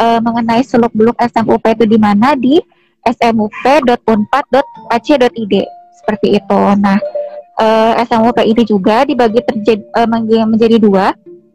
uh, 0.00 0.20
mengenai 0.24 0.64
seluk-beluk 0.64 1.16
SMUP 1.20 1.68
itu 1.76 1.84
di 1.84 1.98
mana 2.00 2.34
di 2.36 2.60
smup.unpad.ac.id 3.06 5.54
seperti 5.94 6.28
itu. 6.38 6.60
Nah, 6.78 6.98
uh, 7.58 7.92
eh, 7.98 8.06
SMUP 8.06 8.38
ini 8.42 8.64
juga 8.66 9.04
dibagi 9.06 9.40
terjadi, 9.42 9.82
uh, 9.94 10.06
menjadi 10.46 10.78
dua. 10.78 11.14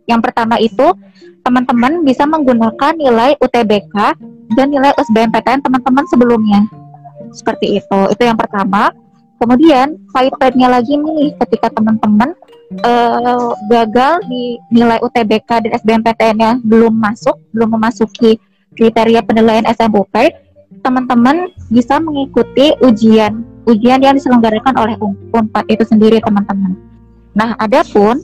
Yang 0.09 0.21
pertama 0.27 0.59
itu 0.59 0.93
teman-teman 1.41 2.05
bisa 2.05 2.25
menggunakan 2.27 2.93
nilai 2.97 3.35
UTBK 3.39 3.95
dan 4.53 4.67
nilai 4.67 4.91
USBMPTN 4.99 5.63
teman-teman 5.63 6.03
sebelumnya. 6.09 6.67
Seperti 7.31 7.79
itu. 7.79 7.99
Itu 8.11 8.27
yang 8.27 8.35
pertama. 8.35 8.91
Kemudian 9.41 9.97
pahit-pahitnya 10.13 10.69
lagi 10.69 11.01
nih 11.01 11.33
ketika 11.41 11.73
teman-teman 11.73 12.37
uh, 12.85 13.57
gagal 13.73 14.21
di 14.29 14.61
nilai 14.69 15.01
UTBK 15.01 15.65
dan 15.65 15.71
SBMPTN-nya 15.81 16.61
belum 16.61 16.93
masuk, 16.93 17.41
belum 17.49 17.73
memasuki 17.73 18.37
kriteria 18.77 19.25
penilaian 19.25 19.65
SMUP, 19.65 20.13
teman-teman 20.85 21.49
bisa 21.73 21.97
mengikuti 21.97 22.77
ujian 22.85 23.41
ujian 23.65 24.01
yang 24.01 24.13
diselenggarakan 24.17 24.73
oleh 24.77 24.95
Unpad 25.33 25.65
itu 25.69 25.85
sendiri 25.85 26.21
teman-teman. 26.21 26.77
Nah, 27.33 27.57
adapun 27.57 28.21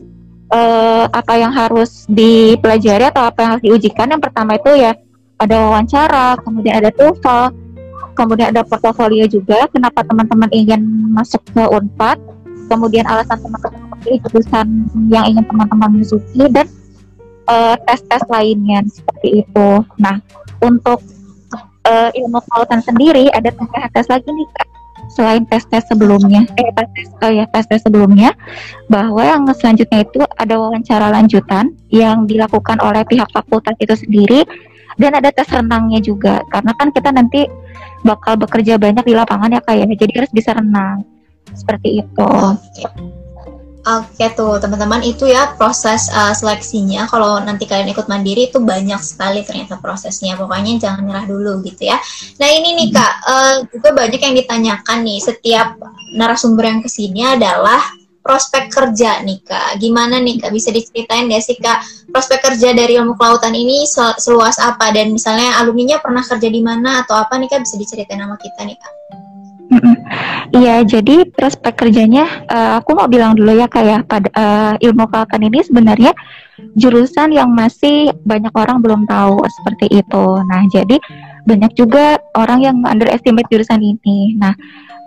uh, 0.54 1.06
apa 1.10 1.34
yang 1.38 1.54
harus 1.54 2.06
dipelajari 2.10 3.10
atau 3.10 3.26
apa 3.26 3.40
yang 3.42 3.50
harus 3.58 3.66
diujikan 3.66 4.08
yang 4.14 4.22
pertama 4.22 4.58
itu 4.58 4.70
ya 4.78 4.94
ada 5.38 5.56
wawancara, 5.66 6.38
kemudian 6.42 6.82
ada 6.82 6.90
TOEFL, 6.90 7.67
kemudian 8.18 8.50
ada 8.50 8.66
portofolio 8.66 9.30
juga. 9.30 9.70
Kenapa 9.70 10.02
teman-teman 10.02 10.50
ingin 10.50 10.82
masuk 11.14 11.46
ke 11.54 11.62
Unpad? 11.62 12.18
kemudian 12.68 13.08
alasan 13.08 13.40
teman-teman 13.40 13.82
memilih 13.96 14.20
jurusan 14.28 14.68
yang 15.08 15.26
ingin 15.32 15.44
teman-teman 15.48 16.04
masuki 16.04 16.44
dan 16.52 16.68
uh, 17.48 17.80
tes-tes 17.88 18.24
lainnya 18.28 18.84
seperti 18.92 19.48
itu. 19.48 19.70
Nah, 19.98 20.20
untuk 20.60 21.00
uh, 21.88 22.10
ilmu 22.12 22.40
kelautan 22.52 22.84
sendiri 22.84 23.32
ada 23.32 23.50
tes 23.96 24.06
lagi 24.12 24.28
nih 24.28 24.48
kak 24.60 24.68
selain 25.08 25.48
tes-tes 25.48 25.88
sebelumnya 25.88 26.44
eh 26.60 26.68
tes 26.76 27.10
oh 27.24 27.32
ya 27.32 27.48
tes-tes 27.50 27.80
sebelumnya 27.88 28.36
bahwa 28.92 29.24
yang 29.24 29.48
selanjutnya 29.56 30.04
itu 30.04 30.20
ada 30.36 30.60
wawancara 30.60 31.10
lanjutan 31.10 31.72
yang 31.90 32.28
dilakukan 32.28 32.76
oleh 32.84 33.08
pihak 33.08 33.26
fakultas 33.32 33.74
itu 33.80 33.96
sendiri 33.96 34.44
dan 34.98 35.12
ada 35.18 35.30
tes 35.30 35.48
renangnya 35.50 36.02
juga 36.02 36.42
karena 36.50 36.74
kan 36.74 36.90
kita 36.90 37.10
nanti 37.14 37.46
bakal 38.02 38.38
bekerja 38.38 38.82
banyak 38.82 39.06
di 39.06 39.14
lapangan 39.14 39.54
ya 39.54 39.62
kayak 39.62 39.90
ya. 39.94 39.96
jadi 40.06 40.14
harus 40.26 40.32
bisa 40.34 40.54
renang 40.58 41.06
seperti 41.54 42.04
itu. 42.04 42.28
Oke. 42.28 42.84
Oke 43.88 44.28
tuh 44.36 44.60
teman-teman 44.60 45.00
itu 45.00 45.32
ya 45.32 45.56
proses 45.56 46.12
uh, 46.12 46.36
seleksinya 46.36 47.08
kalau 47.08 47.40
nanti 47.40 47.64
kalian 47.64 47.88
ikut 47.96 48.12
mandiri 48.12 48.52
itu 48.52 48.60
banyak 48.60 49.00
sekali 49.00 49.48
ternyata 49.48 49.80
prosesnya 49.80 50.36
pokoknya 50.36 50.76
jangan 50.76 51.08
nyerah 51.08 51.24
dulu 51.24 51.64
gitu 51.64 51.88
ya. 51.88 51.96
Nah 52.36 52.52
ini 52.52 52.76
nih 52.84 52.88
kak 52.92 53.14
uh, 53.24 53.56
juga 53.72 53.96
banyak 53.96 54.20
yang 54.20 54.36
ditanyakan 54.36 55.08
nih 55.08 55.24
setiap 55.24 55.80
narasumber 56.12 56.68
yang 56.68 56.84
ke 56.84 56.92
sini 56.92 57.24
adalah 57.24 57.80
prospek 58.28 58.68
kerja 58.68 59.24
nih 59.24 59.40
kak. 59.48 59.80
Gimana 59.80 60.20
nih 60.20 60.44
kak 60.44 60.52
bisa 60.52 60.76
diceritain 60.76 61.32
ya 61.32 61.40
sih 61.40 61.56
kak 61.56 61.80
prospek 62.12 62.44
kerja 62.44 62.76
dari 62.76 63.00
ilmu 63.00 63.16
kelautan 63.16 63.56
ini 63.56 63.88
seluas 64.20 64.60
apa 64.60 64.92
dan 64.92 65.16
misalnya 65.16 65.56
alumninya 65.64 66.04
pernah 66.04 66.22
kerja 66.28 66.52
di 66.52 66.60
mana 66.60 67.08
atau 67.08 67.16
apa 67.16 67.40
nih 67.40 67.48
kak 67.48 67.64
bisa 67.64 67.80
diceritain 67.80 68.20
sama 68.20 68.36
kita 68.36 68.68
nih 68.68 68.76
kak. 68.76 68.94
Iya, 70.56 70.88
jadi 70.88 71.28
prospek 71.28 71.76
kerjanya 71.76 72.48
uh, 72.48 72.80
aku 72.80 72.96
mau 72.96 73.08
bilang 73.12 73.36
dulu 73.36 73.52
ya 73.52 73.68
kayak 73.68 74.08
pada 74.08 74.30
uh, 74.32 74.74
ilmu 74.80 75.12
kelautan 75.12 75.44
ini 75.44 75.60
sebenarnya 75.60 76.16
jurusan 76.80 77.36
yang 77.36 77.52
masih 77.52 78.16
banyak 78.24 78.52
orang 78.56 78.80
belum 78.80 79.04
tahu 79.04 79.44
seperti 79.44 79.92
itu. 79.92 80.26
Nah, 80.48 80.64
jadi 80.72 80.98
banyak 81.48 81.72
juga 81.80 82.20
orang 82.36 82.60
yang 82.60 82.76
underestimate 82.84 83.48
jurusan 83.48 83.80
ini. 83.80 84.36
Nah, 84.36 84.52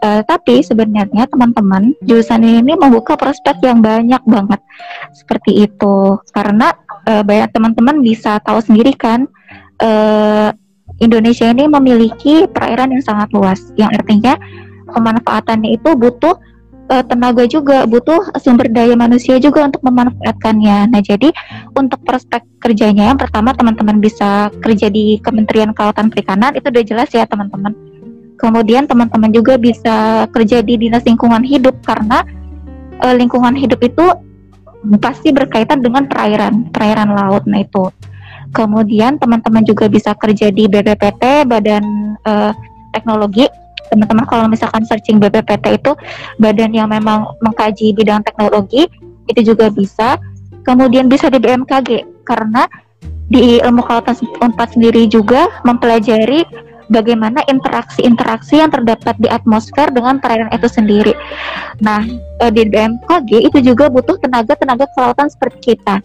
uh, 0.01 0.25
tapi 0.25 0.65
sebenarnya 0.65 1.29
teman-teman 1.29 1.93
jurusan 2.09 2.41
ini 2.41 2.73
membuka 2.75 3.15
prospek 3.21 3.61
yang 3.61 3.85
banyak 3.85 4.25
banget 4.25 4.61
seperti 5.13 5.69
itu. 5.69 6.17
Karena 6.33 6.73
uh, 7.05 7.21
banyak 7.21 7.53
teman-teman 7.53 8.01
bisa 8.01 8.41
tahu 8.41 8.65
sendiri 8.65 8.97
kan 8.97 9.29
uh, 9.85 10.51
Indonesia 11.01 11.49
ini 11.49 11.69
memiliki 11.69 12.49
perairan 12.49 12.93
yang 12.93 13.05
sangat 13.05 13.29
luas, 13.33 13.61
yang 13.77 13.89
artinya 13.93 14.37
pemanfaatannya 14.91 15.81
itu 15.81 15.97
butuh 15.97 16.37
uh, 16.91 17.05
tenaga 17.07 17.47
juga, 17.47 17.87
butuh 17.87 18.35
sumber 18.43 18.67
daya 18.69 18.99
manusia 18.99 19.39
juga 19.39 19.65
untuk 19.65 19.81
memanfaatkannya. 19.87 20.91
Nah, 20.91 21.01
jadi 21.01 21.31
untuk 21.79 22.03
prospek 22.03 22.43
kerjanya 22.59 23.15
yang 23.15 23.19
pertama 23.19 23.55
teman-teman 23.55 24.03
bisa 24.03 24.51
kerja 24.61 24.91
di 24.91 25.23
Kementerian 25.23 25.71
Kelautan 25.71 26.11
Perikanan 26.11 26.59
itu 26.59 26.67
udah 26.69 26.85
jelas 26.85 27.09
ya 27.15 27.25
teman-teman. 27.25 27.73
Kemudian 28.37 28.89
teman-teman 28.91 29.31
juga 29.31 29.55
bisa 29.61 30.27
kerja 30.35 30.65
di 30.65 30.75
Dinas 30.77 31.05
Lingkungan 31.07 31.45
Hidup 31.47 31.79
karena 31.85 32.25
uh, 33.05 33.15
lingkungan 33.15 33.53
hidup 33.53 33.81
itu 33.85 34.07
pasti 34.97 35.29
berkaitan 35.29 35.85
dengan 35.85 36.09
perairan, 36.09 36.73
perairan 36.73 37.13
laut. 37.13 37.45
Nah, 37.45 37.61
itu 37.61 37.93
Kemudian 38.51 39.15
teman-teman 39.23 39.63
juga 39.63 39.87
bisa 39.87 40.11
kerja 40.19 40.51
di 40.51 40.67
BPPT 40.67 41.47
Badan 41.47 41.85
uh, 42.27 42.53
Teknologi. 42.91 43.47
Teman-teman 43.91 44.25
kalau 44.31 44.47
misalkan 44.47 44.87
searching 44.87 45.19
BPPT 45.19 45.83
itu 45.83 45.93
badan 46.39 46.71
yang 46.73 46.89
memang 46.89 47.27
mengkaji 47.43 47.93
bidang 47.93 48.23
teknologi 48.23 48.87
itu 49.27 49.41
juga 49.55 49.69
bisa. 49.71 50.17
Kemudian 50.61 51.09
bisa 51.09 51.33
di 51.33 51.41
BMKG 51.41 52.23
karena 52.29 52.69
di 53.31 53.63
ilmu 53.63 53.81
kelautan 53.87 54.19
unpad 54.43 54.75
sendiri 54.75 55.07
juga 55.07 55.49
mempelajari 55.63 56.45
bagaimana 56.91 57.41
interaksi-interaksi 57.47 58.59
yang 58.59 58.69
terdapat 58.69 59.15
di 59.23 59.31
atmosfer 59.31 59.89
dengan 59.95 60.19
perairan 60.19 60.51
itu 60.51 60.67
sendiri. 60.67 61.15
Nah, 61.79 62.03
eh, 62.43 62.51
di 62.51 62.67
BMKG 62.67 63.47
itu 63.47 63.59
juga 63.63 63.87
butuh 63.87 64.19
tenaga-tenaga 64.19 64.91
kelautan 64.99 65.31
seperti 65.31 65.75
kita. 65.75 66.03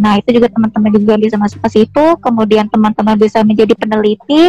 Nah, 0.00 0.16
itu 0.16 0.40
juga 0.40 0.48
teman-teman 0.48 0.88
juga 0.96 1.20
bisa 1.20 1.36
masuk 1.36 1.60
ke 1.68 1.84
situ, 1.84 2.04
kemudian 2.24 2.64
teman-teman 2.72 3.20
bisa 3.20 3.44
menjadi 3.44 3.76
peneliti 3.76 4.48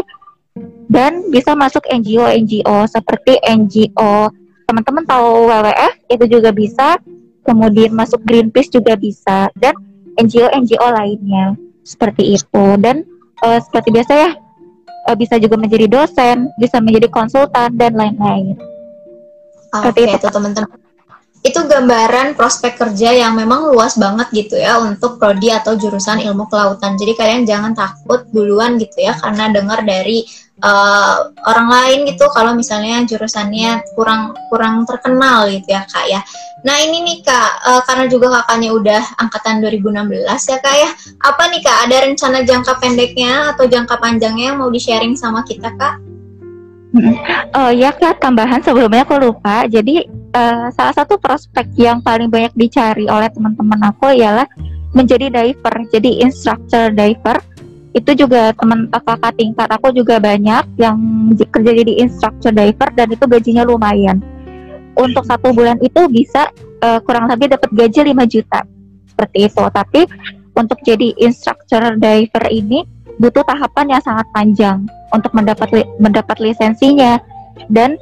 dan 0.90 1.32
bisa 1.32 1.54
masuk 1.54 1.84
NGO-NGO 1.88 2.88
seperti 2.88 3.40
NGO 3.44 4.32
teman-teman 4.74 5.06
tahu 5.06 5.54
WWF 5.54 5.94
itu 6.10 6.26
juga 6.40 6.50
bisa, 6.50 6.98
kemudian 7.46 7.94
masuk 7.94 8.26
Greenpeace 8.26 8.74
juga 8.74 8.98
bisa. 8.98 9.54
Dan 9.54 9.78
NGO-NGO 10.18 10.88
lainnya 10.90 11.54
seperti 11.86 12.34
itu. 12.34 12.66
Dan 12.82 13.06
uh, 13.46 13.60
seperti 13.62 13.94
biasa 13.94 14.12
ya 14.18 14.30
uh, 15.10 15.16
bisa 15.18 15.38
juga 15.38 15.62
menjadi 15.62 15.86
dosen, 15.86 16.50
bisa 16.58 16.82
menjadi 16.82 17.06
konsultan 17.14 17.76
dan 17.78 17.94
lain-lain. 17.94 18.58
Oke, 19.74 20.06
okay, 20.06 20.18
itu 20.18 20.28
teman-teman 20.30 20.83
itu 21.44 21.60
gambaran 21.60 22.40
prospek 22.40 22.80
kerja 22.80 23.12
yang 23.12 23.36
memang 23.36 23.68
luas 23.68 24.00
banget 24.00 24.32
gitu 24.32 24.56
ya 24.56 24.80
untuk 24.80 25.20
prodi 25.20 25.52
atau 25.52 25.76
jurusan 25.76 26.24
ilmu 26.24 26.48
kelautan. 26.48 26.96
Jadi 26.96 27.20
kalian 27.20 27.44
jangan 27.44 27.76
takut 27.76 28.24
duluan 28.32 28.80
gitu 28.80 29.04
ya 29.04 29.12
karena 29.20 29.52
dengar 29.52 29.84
dari 29.84 30.24
uh, 30.64 31.36
orang 31.44 31.68
lain 31.68 32.00
gitu 32.08 32.32
kalau 32.32 32.56
misalnya 32.56 33.04
jurusannya 33.04 33.84
kurang 33.92 34.32
kurang 34.48 34.88
terkenal 34.88 35.52
gitu 35.52 35.68
ya 35.68 35.84
kak 35.84 36.06
ya. 36.08 36.24
Nah 36.64 36.80
ini 36.80 37.04
nih 37.04 37.18
kak 37.28 37.52
uh, 37.68 37.82
karena 37.84 38.08
juga 38.08 38.40
kakaknya 38.40 38.70
udah 38.72 39.04
angkatan 39.20 39.60
2016 39.60 40.24
ya 40.24 40.58
kak 40.64 40.76
ya. 40.80 40.90
Apa 41.28 41.52
nih 41.52 41.60
kak 41.60 41.78
ada 41.92 41.98
rencana 42.08 42.40
jangka 42.48 42.74
pendeknya 42.80 43.52
atau 43.52 43.68
jangka 43.68 44.00
panjangnya 44.00 44.56
yang 44.56 44.64
mau 44.64 44.72
di 44.72 44.80
sharing 44.80 45.20
sama 45.20 45.44
kita 45.44 45.76
kak? 45.76 46.13
Oh 47.58 47.74
ya 47.74 47.90
kak 47.90 48.22
tambahan 48.22 48.62
sebelumnya 48.62 49.02
aku 49.02 49.18
lupa. 49.18 49.66
Jadi 49.66 50.06
uh, 50.38 50.70
salah 50.74 50.94
satu 50.94 51.18
prospek 51.18 51.74
yang 51.78 52.02
paling 52.06 52.30
banyak 52.30 52.54
dicari 52.54 53.10
oleh 53.10 53.30
teman-teman 53.34 53.82
aku 53.90 54.14
ialah 54.14 54.46
menjadi 54.94 55.34
diver. 55.34 55.76
Jadi 55.90 56.22
instructor 56.22 56.94
diver 56.94 57.42
itu 57.94 58.26
juga 58.26 58.54
teman 58.58 58.90
kakak 58.90 59.38
tingkat 59.38 59.70
aku 59.70 59.94
juga 59.94 60.18
banyak 60.18 60.66
yang 60.82 60.98
kerja 61.38 61.72
jadi 61.78 61.94
instructor 62.02 62.50
diver 62.50 62.90
dan 62.94 63.08
itu 63.10 63.26
gajinya 63.26 63.66
lumayan. 63.66 64.22
Untuk 64.94 65.26
satu 65.26 65.50
bulan 65.50 65.82
itu 65.82 66.06
bisa 66.10 66.54
uh, 66.86 67.02
kurang 67.02 67.26
lebih 67.26 67.58
dapat 67.58 67.74
gaji 67.74 68.14
5 68.14 68.34
juta 68.34 68.62
seperti 69.10 69.50
itu. 69.50 69.64
Tapi 69.66 70.02
untuk 70.54 70.78
jadi 70.86 71.18
instructor 71.18 71.98
diver 71.98 72.46
ini 72.54 72.86
butuh 73.22 73.44
tahapan 73.46 73.98
yang 73.98 74.02
sangat 74.02 74.28
panjang 74.34 74.78
untuk 75.14 75.32
mendapat 75.34 75.70
li 75.74 75.84
mendapat 76.02 76.38
lisensinya. 76.42 77.22
Dan 77.70 77.96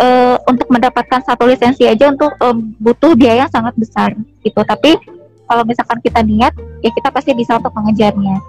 uh, 0.00 0.36
untuk 0.48 0.66
mendapatkan 0.72 1.20
satu 1.22 1.44
lisensi 1.46 1.84
aja 1.84 2.10
untuk 2.10 2.32
uh, 2.40 2.56
butuh 2.80 3.12
biaya 3.14 3.46
yang 3.46 3.52
sangat 3.52 3.74
besar 3.76 4.16
gitu. 4.42 4.60
Tapi 4.64 4.96
kalau 5.44 5.62
misalkan 5.68 6.00
kita 6.00 6.24
niat 6.24 6.56
ya 6.80 6.90
kita 6.90 7.08
pasti 7.12 7.36
bisa 7.36 7.60
untuk 7.60 7.72
mengejarnya. 7.76 8.40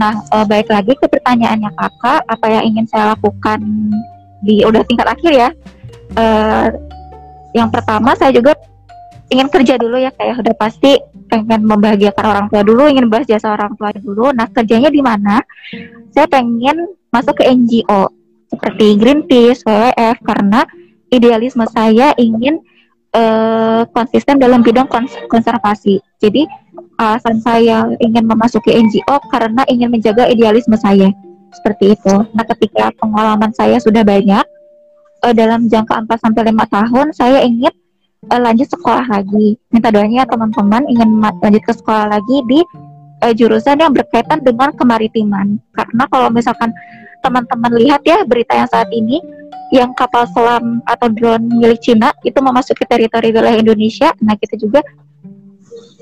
Nah 0.00 0.24
uh, 0.32 0.46
baik 0.48 0.72
lagi 0.72 0.96
ke 0.96 1.06
pertanyaannya 1.06 1.70
kakak 1.76 2.20
apa 2.24 2.46
yang 2.48 2.64
ingin 2.74 2.86
saya 2.88 3.12
lakukan 3.12 3.60
di 4.40 4.64
udah 4.64 4.82
tingkat 4.88 5.06
akhir 5.06 5.32
ya? 5.34 5.50
Uh, 6.16 6.72
yang 7.52 7.68
pertama 7.68 8.16
saya 8.16 8.32
juga 8.32 8.56
ingin 9.28 9.48
kerja 9.52 9.76
dulu 9.76 10.00
ya 10.00 10.08
kayak 10.16 10.40
udah 10.40 10.56
pasti 10.56 10.96
pengen 11.28 11.68
membahagiakan 11.68 12.24
orang 12.24 12.46
tua 12.48 12.64
dulu 12.64 12.88
ingin 12.88 13.06
bahas 13.12 13.28
jasa 13.28 13.52
orang 13.52 13.76
tua 13.76 13.92
dulu 13.94 14.32
nah 14.32 14.48
kerjanya 14.48 14.88
di 14.88 15.04
mana 15.04 15.44
saya 16.10 16.26
pengen 16.26 16.96
masuk 17.12 17.40
ke 17.40 17.44
NGO 17.46 18.18
seperti 18.48 18.96
Greenpeace, 18.96 19.62
WWF 19.64 20.16
karena 20.24 20.64
idealisme 21.12 21.64
saya 21.68 22.16
ingin 22.16 22.60
uh, 23.12 23.84
konsisten 23.92 24.40
dalam 24.40 24.64
bidang 24.64 24.88
kons 24.88 25.12
konservasi. 25.28 26.00
Jadi 26.20 26.48
alasan 26.98 27.38
saya 27.44 27.86
ingin 28.00 28.24
memasuki 28.24 28.72
NGO 28.72 29.20
karena 29.28 29.62
ingin 29.68 29.92
menjaga 29.92 30.26
idealisme 30.26 30.74
saya 30.80 31.12
seperti 31.52 31.96
itu. 31.96 32.14
Nah, 32.34 32.44
ketika 32.56 32.92
pengalaman 32.96 33.52
saya 33.52 33.76
sudah 33.80 34.04
banyak 34.04 34.44
uh, 35.24 35.34
dalam 35.36 35.68
jangka 35.68 36.08
4 36.08 36.24
sampai 36.24 36.42
5 36.52 36.74
tahun 36.74 37.06
saya 37.12 37.38
ingin 37.44 37.72
uh, 38.26 38.40
lanjut 38.42 38.68
sekolah 38.70 39.06
lagi. 39.06 39.54
Minta 39.70 39.94
doanya 39.94 40.26
teman-teman 40.26 40.86
ingin 40.90 41.22
lanjut 41.22 41.62
ke 41.62 41.72
sekolah 41.74 42.10
lagi 42.10 42.36
di 42.50 42.60
uh, 43.22 43.32
jurusan 43.34 43.78
yang 43.78 43.94
berkaitan 43.94 44.42
dengan 44.42 44.74
kemaritiman. 44.74 45.62
Karena 45.74 46.04
kalau 46.10 46.28
misalkan 46.34 46.74
teman-teman 47.22 47.72
lihat 47.78 48.02
ya 48.02 48.22
berita 48.26 48.54
yang 48.54 48.70
saat 48.70 48.90
ini, 48.90 49.22
yang 49.74 49.92
kapal 49.94 50.24
selam 50.32 50.80
atau 50.88 51.12
drone 51.12 51.44
milik 51.46 51.82
Cina 51.82 52.14
itu 52.24 52.38
memasuki 52.40 52.82
teritori 52.88 53.34
wilayah 53.34 53.58
Indonesia, 53.60 54.14
nah 54.24 54.32
kita 54.38 54.56
juga 54.56 54.80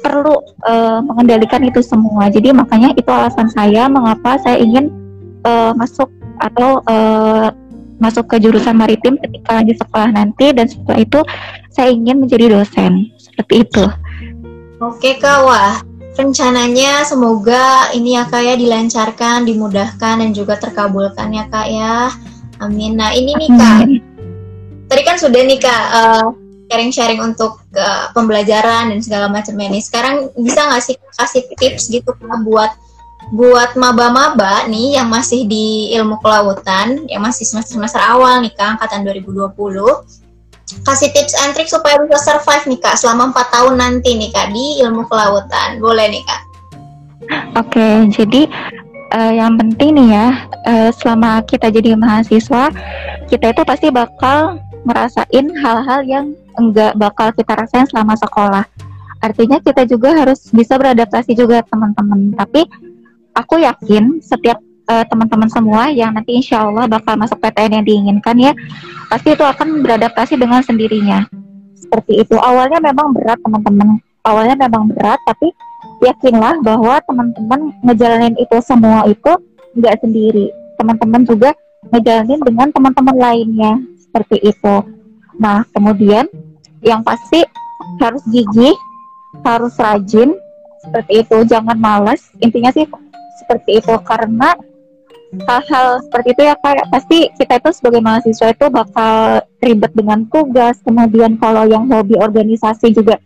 perlu 0.05 0.39
uh, 0.69 1.01
mengendalikan 1.03 1.65
itu 1.67 1.83
semua. 1.83 2.31
Jadi 2.31 2.53
makanya 2.55 2.95
itu 2.95 3.09
alasan 3.11 3.51
saya 3.51 3.91
mengapa 3.91 4.39
saya 4.39 4.61
ingin 4.61 4.93
uh, 5.43 5.73
masuk 5.75 6.07
atau 6.37 6.85
uh, 6.85 7.49
masuk 7.97 8.29
ke 8.29 8.37
jurusan 8.41 8.77
maritim 8.77 9.17
ketika 9.21 9.61
lanjut 9.61 9.77
sekolah 9.81 10.09
nanti 10.13 10.53
dan 10.53 10.69
setelah 10.69 10.99
itu 11.01 11.21
saya 11.73 11.89
ingin 11.93 12.21
menjadi 12.21 12.53
dosen 12.53 13.13
seperti 13.17 13.69
itu. 13.69 13.85
Oke 14.81 15.17
kak, 15.17 15.41
wah 15.45 15.81
rencananya 16.17 17.05
semoga 17.05 17.93
ini 17.93 18.17
ya 18.17 18.25
kak 18.29 18.43
ya 18.45 18.55
dilancarkan, 18.57 19.45
dimudahkan 19.45 20.15
dan 20.21 20.31
juga 20.33 20.57
terkabulkan 20.57 21.33
ya 21.33 21.45
kak 21.49 21.67
ya. 21.69 22.13
Amin. 22.61 22.97
Nah 22.97 23.13
ini 23.13 23.37
nih 23.37 23.51
kak, 23.53 23.81
tadi 24.89 25.03
kan 25.05 25.17
sudah 25.21 25.41
nih 25.45 25.61
kak 25.61 25.85
uh, 25.93 26.27
sharing-sharing 26.73 27.21
untuk 27.21 27.61
uh, 27.77 28.09
pembelajaran 28.17 28.93
dan 28.93 28.99
segala 29.05 29.29
macamnya 29.29 29.73
nih. 29.73 29.85
Sekarang 29.85 30.33
bisa 30.37 30.65
nggak 30.65 30.83
sih 30.85 30.97
kasih 31.17 31.43
tips 31.57 31.93
gitu 31.93 32.13
kak 32.17 32.41
buat 32.45 32.73
buat 33.35 33.75
maba-maba 33.75 34.71
nih 34.71 35.03
yang 35.03 35.11
masih 35.11 35.47
di 35.51 35.91
ilmu 35.99 36.23
kelautan, 36.23 37.03
yang 37.11 37.23
masih 37.27 37.43
semester-semester 37.43 37.99
awal 37.99 38.39
nih 38.43 38.55
kak, 38.55 38.79
angkatan 38.79 39.03
2020 39.03 39.57
kasih 40.83 41.15
tips 41.15 41.35
and 41.47 41.55
trick 41.55 41.71
supaya 41.71 41.95
bisa 42.03 42.19
survive 42.19 42.67
nih 42.67 42.81
kak 42.83 42.99
selama 42.99 43.31
empat 43.31 43.55
tahun 43.55 43.79
nanti 43.79 44.19
nih 44.19 44.35
kak 44.35 44.51
di 44.51 44.83
ilmu 44.83 45.07
kelautan. 45.07 45.79
Boleh 45.79 46.11
nih 46.11 46.23
kak? 46.27 46.41
Oke 47.55 48.11
jadi 48.11 48.51
uh, 49.15 49.33
yang 49.35 49.55
penting 49.59 49.95
nih 49.95 50.09
ya 50.11 50.29
uh, 50.67 50.91
selama 50.91 51.43
kita 51.47 51.71
jadi 51.71 51.95
mahasiswa 51.95 52.75
kita 53.31 53.55
itu 53.55 53.63
pasti 53.63 53.89
bakal 53.95 54.59
merasain 54.87 55.47
hal-hal 55.63 56.01
yang 56.07 56.27
enggak 56.59 56.95
bakal 56.99 57.31
kita 57.35 57.59
rasain 57.59 57.87
selama 57.91 58.15
sekolah. 58.19 58.65
Artinya 59.23 59.59
kita 59.59 59.83
juga 59.89 60.15
harus 60.15 60.47
bisa 60.55 60.79
beradaptasi 60.79 61.35
juga 61.35 61.65
teman-teman. 61.67 62.37
Tapi 62.37 62.69
aku 63.37 63.61
yakin 63.61 64.25
setiap 64.25 64.57
uh, 64.89 65.05
teman-teman 65.07 65.51
semua 65.53 65.93
yang 65.93 66.15
nanti 66.17 66.39
insya 66.39 66.65
Allah 66.65 66.89
bakal 66.89 67.19
masuk 67.19 67.37
PTN 67.43 67.83
yang 67.83 67.85
diinginkan 67.85 68.37
ya 68.41 68.53
pasti 69.13 69.35
itu 69.37 69.45
akan 69.45 69.85
beradaptasi 69.85 70.35
dengan 70.41 70.63
sendirinya. 70.65 71.29
Seperti 71.77 72.25
itu. 72.25 72.35
Awalnya 72.35 72.83
memang 72.83 73.15
berat 73.15 73.39
teman-teman. 73.45 74.03
Awalnya 74.27 74.57
memang 74.67 74.91
berat 74.91 75.21
tapi 75.23 75.55
yakinlah 76.03 76.59
bahwa 76.65 76.99
teman-teman 77.07 77.71
ngejalanin 77.87 78.35
itu 78.41 78.57
semua 78.65 79.07
itu 79.07 79.33
nggak 79.79 80.03
sendiri. 80.03 80.51
Teman-teman 80.81 81.23
juga 81.23 81.55
ngejalanin 81.95 82.41
dengan 82.43 82.69
teman-teman 82.75 83.15
lainnya. 83.15 83.73
Seperti 84.01 84.51
itu. 84.51 84.77
Nah 85.39 85.63
kemudian 85.71 86.27
yang 86.83 87.05
pasti 87.07 87.45
harus 88.03 88.25
gigih 88.33 88.75
harus 89.47 89.77
rajin. 89.79 90.35
Seperti 90.83 91.23
itu. 91.23 91.37
Jangan 91.47 91.79
malas 91.79 92.27
intinya 92.43 92.75
sih 92.75 92.87
seperti 93.39 93.81
itu. 93.81 93.95
Karena 94.03 94.57
hal-hal 95.45 96.01
seperti 96.07 96.29
itu 96.33 96.43
ya 96.47 96.55
kayak 96.63 96.87
pasti 96.89 97.19
kita 97.35 97.59
itu 97.59 97.71
sebagai 97.75 98.01
mahasiswa 98.01 98.49
itu 98.55 98.67
bakal 98.71 99.43
ribet 99.61 99.93
dengan 99.93 100.25
tugas. 100.31 100.79
Kemudian 100.87 101.37
kalau 101.37 101.67
yang 101.67 101.91
hobi 101.91 102.17
organisasi 102.17 102.95
juga 102.95 103.21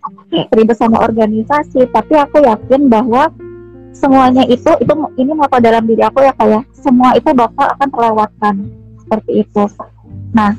ribet 0.54 0.76
sama 0.76 1.04
organisasi. 1.04 1.86
Tapi 1.92 2.14
aku 2.16 2.42
yakin 2.42 2.90
bahwa 2.90 3.30
semuanya 3.94 4.46
itu 4.46 4.70
itu 4.80 4.92
ini 5.18 5.32
moto 5.34 5.58
dalam 5.60 5.84
diri 5.84 6.00
aku 6.00 6.24
ya 6.24 6.32
kayak 6.38 6.64
semua 6.72 7.14
itu 7.14 7.30
bakal 7.36 7.66
akan 7.78 7.88
terlewatkan. 7.92 8.54
Seperti 9.06 9.42
itu. 9.44 9.64
Nah 10.34 10.54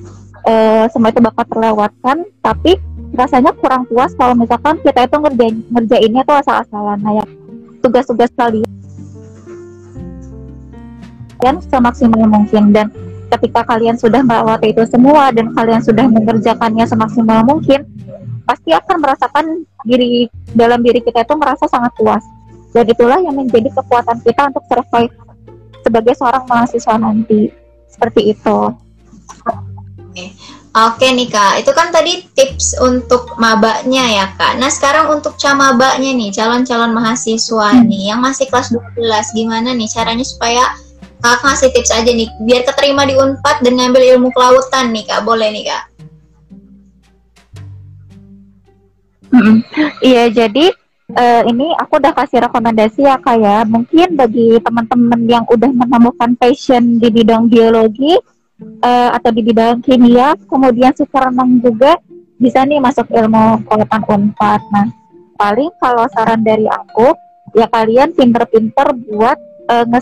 e, 0.46 0.54
semua 0.92 1.10
itu 1.10 1.22
bakal 1.24 1.44
terlewatkan 1.48 2.18
tapi 2.44 2.78
rasanya 3.12 3.52
kurang 3.60 3.84
puas 3.92 4.16
kalau 4.16 4.32
misalkan 4.36 4.80
kita 4.84 5.04
itu 5.04 5.18
ngerjain 5.20 5.56
ngerjainnya 5.74 6.22
tuh 6.24 6.36
asal-asalan. 6.40 7.00
Nah 7.02 7.14
ya 7.20 7.26
tugas-tugas 7.82 8.30
kalian 8.38 8.81
kalian 11.41 11.58
semaksimal 11.65 12.30
mungkin 12.30 12.69
dan 12.69 12.93
ketika 13.34 13.65
kalian 13.65 13.97
sudah 13.97 14.21
melewati 14.21 14.77
itu 14.77 14.86
semua 14.86 15.34
dan 15.34 15.49
kalian 15.58 15.82
sudah 15.82 16.06
mengerjakannya 16.06 16.86
semaksimal 16.86 17.41
mungkin 17.41 17.82
pasti 18.45 18.69
akan 18.77 19.01
merasakan 19.01 19.65
diri 19.82 20.30
dalam 20.54 20.86
diri 20.86 21.01
kita 21.01 21.25
itu 21.25 21.34
merasa 21.34 21.65
sangat 21.65 21.89
puas 21.97 22.21
dan 22.77 22.86
itulah 22.86 23.17
yang 23.25 23.34
menjadi 23.34 23.73
kekuatan 23.73 24.21
kita 24.21 24.54
untuk 24.54 24.63
survive 24.69 25.13
sebagai 25.82 26.13
seorang 26.13 26.45
mahasiswa 26.45 26.93
nanti 27.01 27.49
seperti 27.89 28.38
itu. 28.38 28.60
Oke 30.71 31.08
nih 31.12 31.27
kak, 31.27 31.65
itu 31.65 31.71
kan 31.75 31.91
tadi 31.91 32.23
tips 32.32 32.80
untuk 32.80 33.36
mabaknya 33.36 34.08
ya 34.08 34.25
kak. 34.39 34.56
Nah 34.56 34.71
sekarang 34.71 35.12
untuk 35.12 35.36
camabaknya 35.36 36.15
nih, 36.15 36.32
calon-calon 36.32 36.95
mahasiswa 36.95 37.75
hmm. 37.75 37.91
nih 37.91 38.01
yang 38.13 38.23
masih 38.23 38.47
kelas 38.47 38.71
12, 38.71 39.36
gimana 39.36 39.75
nih 39.75 39.89
caranya 39.91 40.23
supaya 40.23 40.63
Kak 41.21 41.45
ngasih 41.45 41.69
tips 41.69 41.93
aja 41.93 42.12
nih, 42.12 42.25
biar 42.41 42.65
keterima 42.65 43.05
di 43.05 43.13
Unpad 43.13 43.62
dan 43.62 43.77
ngambil 43.77 44.17
ilmu 44.17 44.34
kelautan 44.34 44.89
nih 44.89 45.05
Kak, 45.05 45.21
boleh 45.21 45.53
nih 45.53 45.65
Kak? 45.69 45.84
Iya, 50.01 50.34
jadi 50.34 50.73
uh, 51.13 51.41
ini 51.45 51.71
aku 51.77 52.01
udah 52.01 52.13
kasih 52.17 52.41
rekomendasi 52.49 53.05
ya 53.05 53.21
Kak 53.21 53.38
ya. 53.38 53.63
Mungkin 53.69 54.17
bagi 54.17 54.57
teman-teman 54.65 55.21
yang 55.29 55.45
udah 55.45 55.69
menemukan 55.69 56.34
passion 56.41 56.97
di 56.97 57.07
bidang 57.13 57.47
biologi 57.47 58.17
uh, 58.81 59.10
atau 59.13 59.29
di 59.29 59.45
bidang 59.45 59.79
kimia, 59.86 60.34
kemudian 60.49 60.91
suka 60.97 61.29
renang 61.29 61.62
juga, 61.62 62.01
bisa 62.41 62.65
nih 62.65 62.81
masuk 62.81 63.05
ilmu 63.13 63.62
kelautan 63.69 64.01
unpad 64.10 64.62
nah 64.73 64.89
paling 65.38 65.69
kalau 65.77 66.10
saran 66.10 66.41
dari 66.41 66.65
aku 66.65 67.13
ya 67.53 67.69
kalian 67.69 68.17
pinter-pinter 68.17 68.97
buat 69.13 69.38
uh, 69.69 69.86
nge 69.86 70.01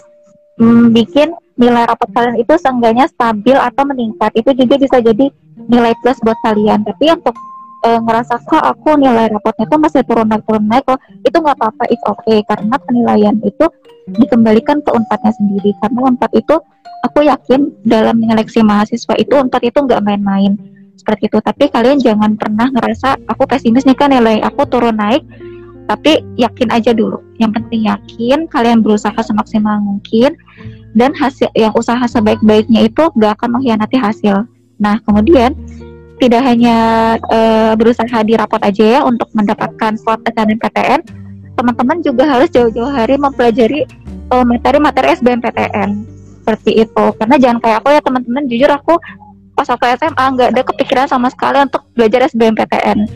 mm, 0.59 0.85
bikin 0.93 1.31
nilai 1.59 1.83
rapot 1.87 2.07
kalian 2.15 2.39
itu 2.39 2.53
seenggaknya 2.55 3.07
stabil 3.11 3.55
atau 3.55 3.83
meningkat. 3.83 4.31
Itu 4.35 4.55
juga 4.55 4.75
bisa 4.79 5.03
jadi 5.03 5.27
nilai 5.67 5.93
plus 5.99 6.19
buat 6.23 6.39
kalian. 6.43 6.87
Tapi 6.87 7.11
untuk 7.11 7.35
e, 7.83 7.89
ngerasa 7.99 8.39
kok 8.47 8.63
aku 8.63 8.95
nilai 8.95 9.27
rapotnya 9.27 9.67
itu 9.67 9.75
masih 9.75 10.01
turun 10.07 10.27
naik 10.31 10.43
turun 10.47 10.63
naik 10.67 10.87
kok 10.87 10.99
itu 11.23 11.35
nggak 11.35 11.57
apa-apa 11.59 11.83
it's 11.91 12.03
okay. 12.07 12.39
Karena 12.47 12.75
penilaian 12.79 13.35
itu 13.43 13.65
dikembalikan 14.07 14.79
ke 14.83 14.89
unpadnya 14.95 15.35
sendiri. 15.35 15.75
Karena 15.83 15.99
unpad 16.07 16.31
itu 16.35 16.55
aku 17.03 17.19
yakin 17.27 17.71
dalam 17.83 18.19
menyeleksi 18.19 18.63
mahasiswa 18.63 19.15
itu 19.19 19.35
unpad 19.35 19.63
itu 19.67 19.79
nggak 19.83 19.99
main-main 19.99 20.55
seperti 20.95 21.27
itu. 21.27 21.39
Tapi 21.43 21.67
kalian 21.67 21.99
jangan 21.99 22.39
pernah 22.39 22.71
ngerasa 22.71 23.19
aku 23.27 23.43
pesimis 23.47 23.83
nih 23.83 23.99
kan 23.99 24.15
nilai 24.15 24.39
aku 24.47 24.63
turun 24.67 24.95
naik 24.95 25.27
tapi 25.89 26.21
yakin 26.37 26.69
aja 26.69 26.93
dulu 26.93 27.17
yang 27.41 27.49
penting 27.49 27.89
yakin 27.89 28.45
kalian 28.53 28.85
berusaha 28.85 29.17
semaksimal 29.17 29.81
mungkin 29.81 30.37
dan 30.93 31.17
hasil 31.17 31.49
yang 31.57 31.73
usaha 31.73 32.01
sebaik-baiknya 32.05 32.85
itu 32.85 33.09
gak 33.17 33.41
akan 33.41 33.57
mengkhianati 33.57 33.97
hasil. 33.97 34.45
Nah, 34.81 34.97
kemudian 35.05 35.53
tidak 36.19 36.41
hanya 36.45 36.77
uh, 37.31 37.73
berusaha 37.73 38.21
di 38.25 38.35
rapot 38.35 38.59
aja 38.61 38.99
ya 38.99 39.01
untuk 39.05 39.29
mendapatkan 39.31 39.95
slot 39.95 40.19
SNMPTN, 40.27 41.01
teman-teman 41.55 42.03
juga 42.03 42.27
harus 42.27 42.51
jauh-jauh 42.51 42.91
hari 42.91 43.15
mempelajari 43.15 43.87
uh, 44.33 44.45
materi-materi 44.45 45.15
SBMPTN 45.19 45.89
seperti 46.43 46.83
itu. 46.83 47.05
Karena 47.17 47.35
jangan 47.39 47.59
kayak 47.63 47.77
aku 47.81 47.87
ya 47.93 48.01
teman-teman, 48.03 48.43
jujur 48.51 48.69
aku 48.69 48.93
pas 49.55 49.67
aku 49.67 49.83
SMA 49.99 50.25
nggak 50.35 50.49
ada 50.55 50.61
kepikiran 50.63 51.07
sama 51.07 51.27
sekali 51.31 51.59
untuk 51.63 51.83
belajar 51.95 52.27
SBMPTN. 52.31 53.07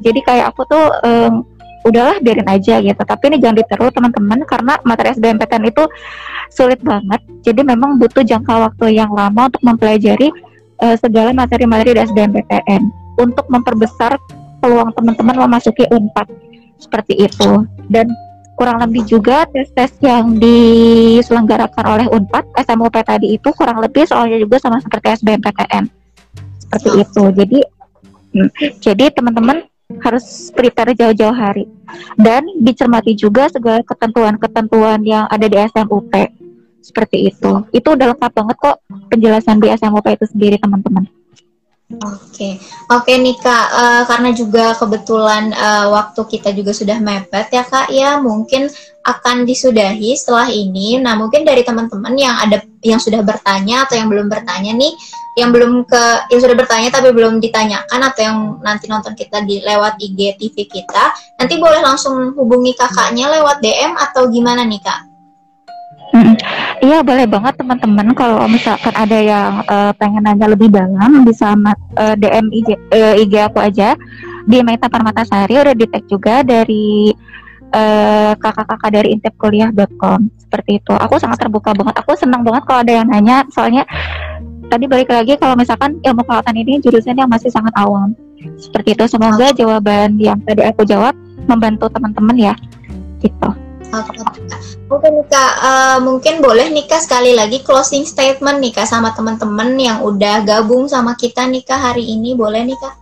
Jadi 0.00 0.20
kayak 0.24 0.56
aku 0.56 0.64
tuh 0.64 0.84
um, 1.04 1.44
udahlah 1.84 2.20
biarin 2.20 2.48
aja 2.48 2.80
gitu. 2.80 3.02
Tapi 3.02 3.22
ini 3.32 3.36
jangan 3.40 3.56
diteru 3.60 3.88
teman-teman 3.92 4.38
karena 4.44 4.76
materi 4.84 5.16
SBMPTN 5.16 5.64
itu 5.68 5.84
sulit 6.52 6.80
banget. 6.82 7.20
Jadi 7.46 7.60
memang 7.64 7.96
butuh 7.96 8.24
jangka 8.24 8.70
waktu 8.70 8.96
yang 8.96 9.10
lama 9.12 9.48
untuk 9.48 9.62
mempelajari 9.64 10.28
uh, 10.82 10.96
segala 10.98 11.32
materi-materi 11.32 11.96
di 11.96 12.00
SBMPTN 12.04 12.82
untuk 13.20 13.46
memperbesar 13.48 14.16
peluang 14.60 14.92
teman-teman 14.92 15.48
memasuki 15.48 15.88
UNPAD 15.88 16.28
seperti 16.80 17.16
itu. 17.16 17.64
Dan 17.88 18.12
kurang 18.60 18.76
lebih 18.84 19.08
juga 19.08 19.48
tes-tes 19.48 19.96
yang 20.04 20.36
diselenggarakan 20.36 21.84
oleh 21.88 22.06
UNPAD 22.12 22.44
SMUP 22.60 22.92
tadi 23.00 23.40
itu 23.40 23.48
kurang 23.56 23.80
lebih 23.80 24.04
soalnya 24.04 24.36
juga 24.36 24.60
sama 24.60 24.84
seperti 24.84 25.16
SBMPTN 25.16 25.88
seperti 26.60 26.88
itu. 27.00 27.22
Jadi 27.32 27.58
hmm, 28.36 28.50
jadi 28.84 29.04
teman-teman 29.16 29.64
harus 29.98 30.54
prepare 30.54 30.94
jauh-jauh 30.94 31.34
hari. 31.34 31.66
Dan 32.14 32.46
dicermati 32.62 33.18
juga 33.18 33.50
segala 33.50 33.82
ketentuan-ketentuan 33.82 35.02
yang 35.02 35.26
ada 35.26 35.46
di 35.50 35.58
SMUP 35.58 36.14
seperti 36.80 37.34
itu. 37.34 37.66
Itu 37.74 37.98
udah 37.98 38.14
lengkap 38.14 38.32
banget 38.32 38.56
kok 38.56 38.76
penjelasan 39.10 39.58
di 39.58 39.68
SMUP 39.74 40.06
itu 40.06 40.26
sendiri 40.30 40.56
teman-teman. 40.62 41.10
Oke, 41.90 42.54
oke 42.86 43.12
nih 43.18 43.34
kak, 43.42 43.66
uh, 43.74 44.02
karena 44.06 44.30
juga 44.30 44.78
kebetulan 44.78 45.50
uh, 45.50 45.90
waktu 45.90 46.22
kita 46.22 46.54
juga 46.54 46.70
sudah 46.70 47.02
mepet 47.02 47.50
ya 47.50 47.66
kak, 47.66 47.90
ya 47.90 48.14
mungkin 48.22 48.70
akan 49.10 49.42
disudahi 49.44 50.14
setelah 50.14 50.46
ini. 50.48 50.98
Nah 51.02 51.18
mungkin 51.18 51.42
dari 51.42 51.66
teman-teman 51.66 52.14
yang 52.14 52.38
ada 52.38 52.62
yang 52.80 53.02
sudah 53.02 53.20
bertanya 53.20 53.84
atau 53.84 53.98
yang 53.98 54.08
belum 54.08 54.30
bertanya 54.30 54.72
nih, 54.72 54.92
yang 55.36 55.50
belum 55.50 55.84
ke 55.84 56.02
yang 56.30 56.40
sudah 56.40 56.56
bertanya 56.56 56.88
tapi 56.94 57.10
belum 57.10 57.42
ditanyakan 57.42 58.00
atau 58.06 58.20
yang 58.22 58.38
nanti 58.62 58.86
nonton 58.86 59.12
kita 59.18 59.42
di 59.42 59.60
lewat 59.60 59.98
IG 59.98 60.38
TV 60.38 60.56
kita, 60.70 61.04
nanti 61.36 61.58
boleh 61.58 61.82
langsung 61.82 62.32
hubungi 62.38 62.72
kakaknya 62.78 63.28
lewat 63.40 63.58
DM 63.58 63.98
atau 63.98 64.30
gimana 64.30 64.62
nih 64.64 64.80
kak? 64.80 65.10
Iya 66.80 67.06
boleh 67.06 67.28
banget 67.28 67.54
teman-teman 67.60 68.10
kalau 68.18 68.42
misalkan 68.50 68.90
ada 68.96 69.18
yang 69.20 69.62
uh, 69.68 69.92
pengen 69.94 70.26
nanya 70.26 70.50
lebih 70.50 70.72
dalam 70.72 71.22
bisa 71.22 71.54
uh, 71.54 72.14
DM 72.18 72.50
IG, 72.50 72.68
uh, 72.90 73.14
IG 73.20 73.32
aku 73.46 73.62
aja 73.62 73.94
di 74.48 74.58
Meta 74.64 74.90
Permatasari 74.90 75.54
udah 75.54 75.74
tag 75.76 76.04
juga 76.10 76.42
dari 76.42 77.14
kakak-kakak 78.40 78.90
uh, 78.90 78.94
dari 78.94 79.08
intipkuliah.com 79.14 80.30
seperti 80.38 80.82
itu. 80.82 80.92
Aku 80.94 81.16
sangat 81.22 81.46
terbuka 81.46 81.70
banget. 81.74 81.94
Aku 82.02 82.18
senang 82.18 82.42
banget 82.42 82.66
kalau 82.66 82.80
ada 82.82 82.92
yang 82.92 83.06
nanya 83.06 83.46
soalnya 83.54 83.86
tadi 84.70 84.86
balik 84.86 85.10
lagi 85.10 85.34
kalau 85.38 85.58
misalkan 85.58 85.98
ilmu 86.02 86.22
kelautan 86.26 86.54
ini 86.54 86.78
jurusan 86.82 87.18
yang 87.18 87.30
masih 87.30 87.50
sangat 87.50 87.74
awam. 87.78 88.14
Seperti 88.58 88.98
itu. 88.98 89.04
Semoga 89.06 89.54
jawaban 89.54 90.18
yang 90.18 90.38
tadi 90.42 90.66
aku 90.66 90.82
jawab 90.86 91.14
membantu 91.46 91.90
teman-teman 91.90 92.36
ya. 92.38 92.54
Gitu. 93.20 93.50
Oke, 93.90 94.22
Oke 94.86 95.06
nih 95.10 95.26
kak, 95.26 95.52
uh, 95.62 95.98
mungkin 95.98 96.38
boleh 96.38 96.70
nih 96.70 96.86
kak 96.86 97.02
sekali 97.02 97.34
lagi 97.34 97.58
closing 97.66 98.06
statement 98.06 98.62
nih 98.62 98.70
kak 98.70 98.86
sama 98.86 99.10
teman-teman 99.18 99.74
yang 99.74 99.98
udah 100.06 100.46
gabung 100.46 100.86
sama 100.86 101.18
kita 101.18 101.42
nih 101.50 101.62
kak 101.66 101.78
hari 101.78 102.06
ini, 102.06 102.38
boleh 102.38 102.70
nih 102.70 102.78
kak? 102.78 102.94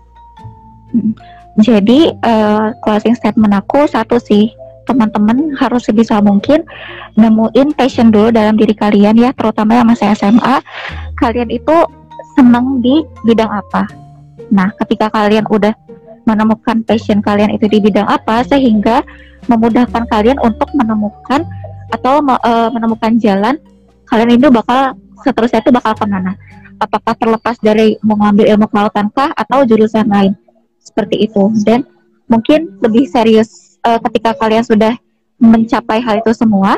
Hmm. 0.96 1.12
Jadi 1.60 2.12
uh, 2.24 2.72
closing 2.80 3.12
statement 3.16 3.52
aku 3.52 3.84
satu 3.84 4.16
sih, 4.16 4.48
teman-teman 4.88 5.52
harus 5.60 5.84
sebisa 5.84 6.24
mungkin 6.24 6.64
nemuin 7.20 7.76
passion 7.76 8.08
dulu 8.08 8.32
dalam 8.32 8.56
diri 8.56 8.72
kalian 8.72 9.20
ya, 9.20 9.36
terutama 9.36 9.76
yang 9.76 9.86
masih 9.86 10.08
SMA. 10.16 10.64
Kalian 11.20 11.52
itu 11.52 11.76
senang 12.34 12.80
di 12.80 13.04
bidang 13.28 13.52
apa? 13.52 13.84
Nah, 14.48 14.72
ketika 14.80 15.12
kalian 15.12 15.44
udah 15.52 15.76
menemukan 16.24 16.84
passion 16.84 17.24
kalian 17.24 17.56
itu 17.56 17.64
di 17.68 17.80
bidang 17.80 18.04
apa 18.04 18.44
sehingga 18.44 19.00
memudahkan 19.48 20.04
kalian 20.12 20.36
untuk 20.44 20.68
menemukan 20.76 21.44
atau 21.88 22.20
uh, 22.20 22.68
menemukan 22.68 23.16
jalan 23.16 23.56
kalian 24.12 24.36
itu 24.36 24.52
bakal 24.52 24.92
seterusnya 25.24 25.64
itu 25.64 25.72
bakal 25.72 25.96
ke 25.96 26.04
mana 26.04 26.36
apakah 26.76 27.16
terlepas 27.16 27.56
dari 27.64 27.96
mengambil 28.04 28.44
ilmu 28.44 28.68
kelautan 28.68 29.08
kah 29.16 29.32
atau 29.32 29.64
jurusan 29.64 30.04
lain 30.04 30.36
seperti 30.84 31.24
itu 31.24 31.48
dan 31.64 31.88
mungkin 32.28 32.76
lebih 32.84 33.08
serius 33.08 33.67
uh, 33.88 33.98
ketika 34.04 34.36
kalian 34.36 34.60
sudah 34.60 34.92
mencapai 35.40 36.04
hal 36.04 36.20
itu 36.20 36.36
semua 36.36 36.76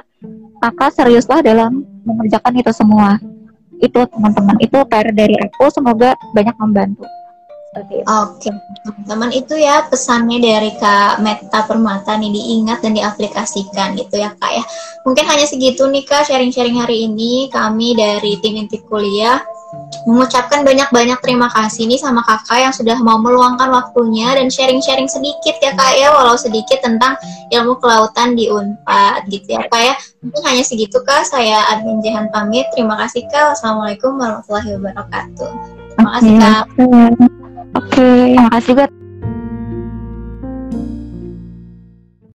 maka 0.61 0.93
seriuslah 0.93 1.41
dalam 1.41 1.83
mengerjakan 2.05 2.53
itu 2.61 2.71
semua. 2.71 3.17
Itu 3.81 4.05
teman-teman. 4.13 4.61
Itu 4.61 4.85
PR 4.85 5.09
dari 5.11 5.35
aku. 5.41 5.73
Semoga 5.73 6.13
banyak 6.37 6.53
membantu. 6.61 7.09
Oke, 7.71 8.03
okay. 8.03 8.51
teman-teman. 8.85 9.31
Itu 9.33 9.57
ya 9.57 9.89
pesannya 9.89 10.43
dari 10.43 10.75
Kak 10.77 11.25
Meta 11.25 11.65
Permata 11.65 12.19
nih. 12.21 12.29
Diingat 12.29 12.85
dan 12.85 12.93
diaplikasikan 12.93 13.97
gitu 13.97 14.21
ya 14.21 14.37
Kak 14.37 14.53
ya. 14.53 14.65
Mungkin 15.09 15.25
hanya 15.25 15.49
segitu 15.49 15.89
nih 15.89 16.05
Kak 16.05 16.29
sharing-sharing 16.29 16.77
hari 16.77 17.09
ini. 17.09 17.49
Kami 17.49 17.97
dari 17.97 18.37
tim 18.45 18.61
Intip 18.61 18.85
Kuliah 18.85 19.41
mengucapkan 20.09 20.65
banyak-banyak 20.65 21.19
terima 21.23 21.47
kasih 21.53 21.87
nih 21.87 22.01
sama 22.01 22.25
kakak 22.25 22.59
yang 22.59 22.75
sudah 22.75 22.97
mau 23.05 23.21
meluangkan 23.21 23.69
waktunya 23.71 24.33
dan 24.35 24.49
sharing-sharing 24.49 25.07
sedikit 25.07 25.57
ya 25.61 25.73
kak 25.77 25.93
ya. 25.99 26.09
Walau 26.11 26.35
sedikit 26.35 26.81
tentang 26.83 27.15
ilmu 27.53 27.79
kelautan 27.79 28.35
di 28.35 28.51
Unpad 28.51 29.29
gitu 29.29 29.57
ya 29.57 29.67
kak 29.69 29.83
ya. 29.83 29.95
Mungkin 30.25 30.43
hanya 30.47 30.65
segitu 30.65 30.99
kak. 31.05 31.29
Saya 31.29 31.63
Admin 31.77 32.03
Jehan 32.03 32.33
pamit. 32.33 32.67
Terima 32.75 32.97
kasih 32.99 33.27
kak. 33.29 33.55
Wassalamualaikum 33.55 34.17
warahmatullahi 34.17 34.71
wabarakatuh. 34.79 35.51
Terima 35.97 36.11
kasih 36.19 36.33
kak. 36.41 36.65
Oke, 37.71 38.03
okay, 38.03 38.35
makasih 38.35 38.69
juga 38.75 38.85